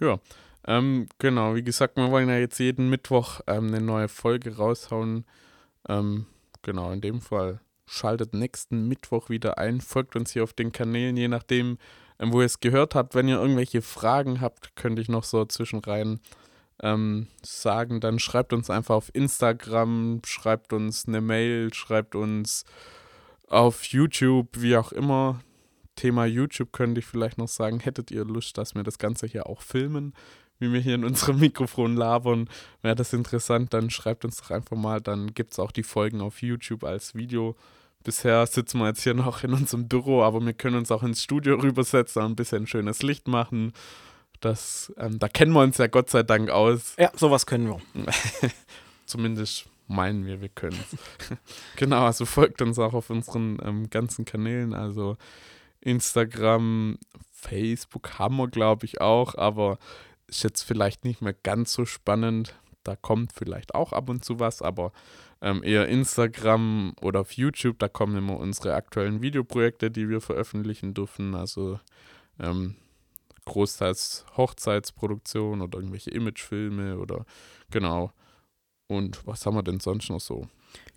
Ja, 0.00 0.18
ähm, 0.66 1.08
genau. 1.18 1.54
Wie 1.54 1.62
gesagt, 1.62 1.96
wir 1.96 2.10
wollen 2.10 2.28
ja 2.28 2.38
jetzt 2.38 2.58
jeden 2.58 2.88
Mittwoch 2.88 3.40
ähm, 3.46 3.68
eine 3.68 3.80
neue 3.80 4.08
Folge 4.08 4.56
raushauen. 4.56 5.24
Ähm, 5.88 6.26
genau, 6.62 6.92
in 6.92 7.00
dem 7.00 7.20
Fall 7.20 7.60
Schaltet 7.86 8.34
nächsten 8.34 8.88
Mittwoch 8.88 9.28
wieder 9.28 9.58
ein, 9.58 9.80
folgt 9.80 10.16
uns 10.16 10.32
hier 10.32 10.42
auf 10.42 10.52
den 10.52 10.72
Kanälen, 10.72 11.16
je 11.16 11.28
nachdem, 11.28 11.78
ähm, 12.18 12.32
wo 12.32 12.40
ihr 12.40 12.46
es 12.46 12.60
gehört 12.60 12.94
habt. 12.94 13.14
Wenn 13.14 13.28
ihr 13.28 13.40
irgendwelche 13.40 13.82
Fragen 13.82 14.40
habt, 14.40 14.74
könnte 14.76 15.00
ich 15.00 15.08
noch 15.08 15.24
so 15.24 15.44
zwischenrein 15.44 16.20
ähm, 16.82 17.28
sagen, 17.42 18.00
dann 18.00 18.18
schreibt 18.18 18.52
uns 18.52 18.70
einfach 18.70 18.94
auf 18.94 19.10
Instagram, 19.14 20.20
schreibt 20.26 20.72
uns 20.72 21.06
eine 21.06 21.20
Mail, 21.20 21.72
schreibt 21.72 22.14
uns 22.14 22.64
auf 23.48 23.84
YouTube, 23.84 24.48
wie 24.58 24.76
auch 24.76 24.92
immer. 24.92 25.40
Thema 25.94 26.26
YouTube 26.26 26.72
könnte 26.72 26.98
ich 26.98 27.06
vielleicht 27.06 27.38
noch 27.38 27.48
sagen, 27.48 27.80
hättet 27.80 28.10
ihr 28.10 28.24
Lust, 28.24 28.58
dass 28.58 28.74
wir 28.74 28.82
das 28.82 28.98
Ganze 28.98 29.26
hier 29.26 29.46
auch 29.46 29.62
filmen? 29.62 30.12
Wie 30.58 30.72
wir 30.72 30.80
hier 30.80 30.94
in 30.94 31.04
unserem 31.04 31.38
Mikrofon 31.40 31.96
labern. 31.96 32.48
Wäre 32.82 32.94
das 32.94 33.12
interessant, 33.12 33.72
dann 33.72 33.90
schreibt 33.90 34.24
uns 34.24 34.38
doch 34.38 34.50
einfach 34.50 34.76
mal. 34.76 35.00
Dann 35.00 35.34
gibt 35.34 35.52
es 35.52 35.58
auch 35.58 35.72
die 35.72 35.82
Folgen 35.82 36.20
auf 36.20 36.42
YouTube 36.42 36.84
als 36.84 37.14
Video. 37.14 37.56
Bisher 38.04 38.46
sitzen 38.46 38.78
wir 38.78 38.86
jetzt 38.86 39.02
hier 39.02 39.14
noch 39.14 39.42
in 39.42 39.52
unserem 39.52 39.88
Büro, 39.88 40.22
aber 40.22 40.40
wir 40.44 40.52
können 40.52 40.76
uns 40.76 40.92
auch 40.92 41.02
ins 41.02 41.22
Studio 41.22 41.56
rübersetzen 41.56 42.22
und 42.22 42.32
ein 42.32 42.36
bisschen 42.36 42.66
schönes 42.66 43.02
Licht 43.02 43.26
machen. 43.26 43.72
Das, 44.40 44.92
ähm, 44.98 45.18
da 45.18 45.28
kennen 45.28 45.52
wir 45.52 45.62
uns 45.62 45.78
ja 45.78 45.86
Gott 45.86 46.10
sei 46.10 46.22
Dank 46.22 46.50
aus. 46.50 46.94
Ja, 46.98 47.10
sowas 47.16 47.46
können 47.46 47.68
wir. 47.68 47.80
Zumindest 49.06 49.66
meinen 49.88 50.26
wir, 50.26 50.40
wir 50.40 50.48
können 50.48 50.78
es. 50.78 51.36
genau, 51.76 52.04
also 52.04 52.26
folgt 52.26 52.62
uns 52.62 52.78
auch 52.78 52.94
auf 52.94 53.10
unseren 53.10 53.58
ähm, 53.64 53.90
ganzen 53.90 54.24
Kanälen, 54.24 54.74
also 54.74 55.16
Instagram, 55.80 56.98
Facebook 57.32 58.18
haben 58.18 58.36
wir, 58.36 58.48
glaube 58.48 58.86
ich, 58.86 59.00
auch, 59.00 59.36
aber 59.36 59.78
ist 60.28 60.44
jetzt 60.44 60.62
vielleicht 60.62 61.04
nicht 61.04 61.22
mehr 61.22 61.34
ganz 61.34 61.72
so 61.72 61.84
spannend. 61.84 62.54
Da 62.82 62.96
kommt 62.96 63.32
vielleicht 63.32 63.74
auch 63.74 63.92
ab 63.92 64.08
und 64.08 64.24
zu 64.24 64.38
was, 64.38 64.62
aber 64.62 64.92
ähm, 65.40 65.62
eher 65.64 65.88
Instagram 65.88 66.94
oder 67.00 67.20
auf 67.20 67.32
YouTube, 67.32 67.78
da 67.78 67.88
kommen 67.88 68.16
immer 68.16 68.36
unsere 68.36 68.74
aktuellen 68.74 69.22
Videoprojekte, 69.22 69.90
die 69.90 70.08
wir 70.08 70.20
veröffentlichen 70.20 70.94
dürfen. 70.94 71.34
Also 71.34 71.80
ähm, 72.38 72.76
großteils 73.44 74.24
Hochzeitsproduktion 74.36 75.62
oder 75.62 75.78
irgendwelche 75.78 76.10
Imagefilme 76.10 76.98
oder 76.98 77.24
genau. 77.70 78.12
Und 78.88 79.26
was 79.26 79.44
haben 79.46 79.56
wir 79.56 79.62
denn 79.62 79.80
sonst 79.80 80.10
noch 80.10 80.20
so? 80.20 80.46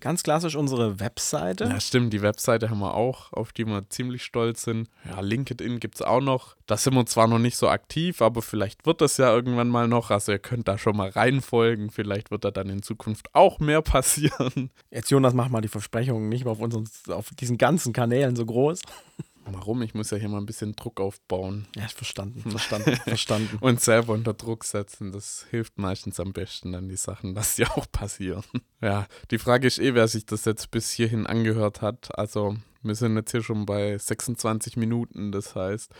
Ganz 0.00 0.22
klassisch 0.22 0.56
unsere 0.56 0.98
Webseite. 0.98 1.64
Ja, 1.64 1.78
stimmt, 1.78 2.12
die 2.12 2.22
Webseite 2.22 2.70
haben 2.70 2.78
wir 2.78 2.94
auch, 2.94 3.32
auf 3.34 3.52
die 3.52 3.66
wir 3.66 3.88
ziemlich 3.90 4.22
stolz 4.22 4.62
sind. 4.62 4.88
Ja, 5.04 5.20
LinkedIn 5.20 5.78
gibt 5.78 5.96
es 5.96 6.02
auch 6.02 6.22
noch. 6.22 6.56
Da 6.66 6.78
sind 6.78 6.94
wir 6.94 7.04
zwar 7.04 7.28
noch 7.28 7.38
nicht 7.38 7.58
so 7.58 7.68
aktiv, 7.68 8.22
aber 8.22 8.40
vielleicht 8.40 8.86
wird 8.86 9.02
das 9.02 9.18
ja 9.18 9.30
irgendwann 9.30 9.68
mal 9.68 9.88
noch. 9.88 10.10
Also 10.10 10.32
ihr 10.32 10.38
könnt 10.38 10.68
da 10.68 10.78
schon 10.78 10.96
mal 10.96 11.10
reinfolgen. 11.10 11.90
Vielleicht 11.90 12.30
wird 12.30 12.44
da 12.44 12.50
dann 12.50 12.70
in 12.70 12.82
Zukunft 12.82 13.34
auch 13.34 13.58
mehr 13.58 13.82
passieren. 13.82 14.70
Jetzt, 14.90 15.10
Jonas, 15.10 15.34
mach 15.34 15.50
mal 15.50 15.60
die 15.60 15.68
Versprechungen 15.68 16.30
nicht 16.30 16.44
mehr 16.44 16.52
auf, 16.52 16.60
unseren, 16.60 16.88
auf 17.10 17.30
diesen 17.38 17.58
ganzen 17.58 17.92
Kanälen 17.92 18.36
so 18.36 18.46
groß. 18.46 18.80
Warum? 19.44 19.82
Ich 19.82 19.94
muss 19.94 20.10
ja 20.10 20.18
hier 20.18 20.28
mal 20.28 20.38
ein 20.38 20.46
bisschen 20.46 20.74
Druck 20.76 21.00
aufbauen. 21.00 21.66
Ja, 21.76 21.88
verstanden, 21.88 22.42
verstanden, 22.50 22.96
verstanden. 22.96 23.58
Und 23.60 23.80
selber 23.80 24.12
unter 24.12 24.34
Druck 24.34 24.64
setzen, 24.64 25.12
das 25.12 25.46
hilft 25.50 25.78
meistens 25.78 26.20
am 26.20 26.32
besten 26.32 26.72
dann 26.72 26.88
die 26.88 26.96
Sachen, 26.96 27.34
dass 27.34 27.56
die 27.56 27.66
auch 27.66 27.86
passieren. 27.90 28.44
Ja, 28.80 29.06
die 29.30 29.38
Frage 29.38 29.66
ist 29.66 29.78
eh, 29.78 29.94
wer 29.94 30.08
sich 30.08 30.26
das 30.26 30.44
jetzt 30.44 30.70
bis 30.70 30.90
hierhin 30.90 31.26
angehört 31.26 31.82
hat. 31.82 32.16
Also, 32.18 32.56
wir 32.82 32.94
sind 32.94 33.16
jetzt 33.16 33.30
hier 33.30 33.42
schon 33.42 33.66
bei 33.66 33.96
26 33.96 34.76
Minuten, 34.76 35.32
das 35.32 35.54
heißt, 35.54 35.92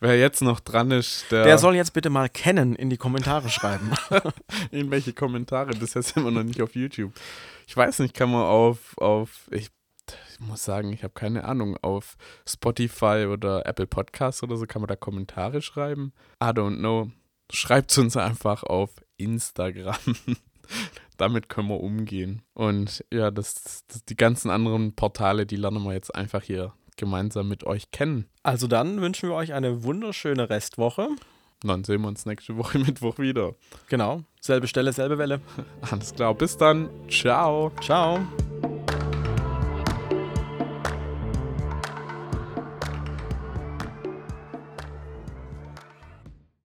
wer 0.00 0.18
jetzt 0.18 0.42
noch 0.42 0.60
dran 0.60 0.90
ist, 0.90 1.26
der. 1.30 1.44
Der 1.44 1.58
soll 1.58 1.76
jetzt 1.76 1.92
bitte 1.92 2.10
mal 2.10 2.28
kennen 2.28 2.74
in 2.74 2.90
die 2.90 2.96
Kommentare 2.96 3.48
schreiben. 3.48 3.92
in 4.70 4.90
welche 4.90 5.12
Kommentare? 5.12 5.72
Das 5.72 5.90
ist 5.90 5.94
jetzt 5.94 6.16
immer 6.16 6.30
noch 6.30 6.42
nicht 6.42 6.62
auf 6.62 6.74
YouTube. 6.74 7.12
Ich 7.66 7.76
weiß 7.76 8.00
nicht, 8.00 8.14
kann 8.14 8.30
man 8.30 8.42
auf, 8.42 8.98
auf 8.98 9.48
ich 9.50 9.70
muss 10.40 10.64
sagen, 10.64 10.92
ich 10.92 11.02
habe 11.02 11.14
keine 11.14 11.44
Ahnung, 11.44 11.76
auf 11.82 12.16
Spotify 12.48 13.26
oder 13.30 13.66
Apple 13.66 13.86
Podcasts 13.86 14.42
oder 14.42 14.56
so 14.56 14.66
kann 14.66 14.82
man 14.82 14.88
da 14.88 14.96
Kommentare 14.96 15.62
schreiben. 15.62 16.12
I 16.42 16.48
don't 16.48 16.78
know. 16.78 17.10
Schreibt 17.52 17.96
uns 17.98 18.16
einfach 18.16 18.62
auf 18.62 18.90
Instagram. 19.16 19.96
Damit 21.16 21.48
können 21.48 21.68
wir 21.68 21.80
umgehen. 21.80 22.42
Und 22.54 23.04
ja, 23.12 23.30
das, 23.30 23.84
das, 23.86 24.04
die 24.04 24.16
ganzen 24.16 24.50
anderen 24.50 24.94
Portale, 24.94 25.44
die 25.46 25.56
lernen 25.56 25.82
wir 25.82 25.92
jetzt 25.92 26.14
einfach 26.14 26.42
hier 26.42 26.72
gemeinsam 26.96 27.48
mit 27.48 27.64
euch 27.64 27.90
kennen. 27.90 28.26
Also 28.42 28.66
dann 28.66 29.00
wünschen 29.00 29.28
wir 29.28 29.36
euch 29.36 29.52
eine 29.52 29.82
wunderschöne 29.82 30.48
Restwoche. 30.48 31.08
Dann 31.62 31.84
sehen 31.84 32.02
wir 32.02 32.08
uns 32.08 32.24
nächste 32.24 32.56
Woche 32.56 32.78
Mittwoch 32.78 33.18
wieder. 33.18 33.54
Genau. 33.88 34.22
Selbe 34.40 34.66
Stelle, 34.66 34.92
selbe 34.92 35.18
Welle. 35.18 35.40
Alles 35.90 36.14
klar. 36.14 36.34
Bis 36.34 36.56
dann. 36.56 36.88
Ciao. 37.08 37.72
Ciao. 37.82 38.20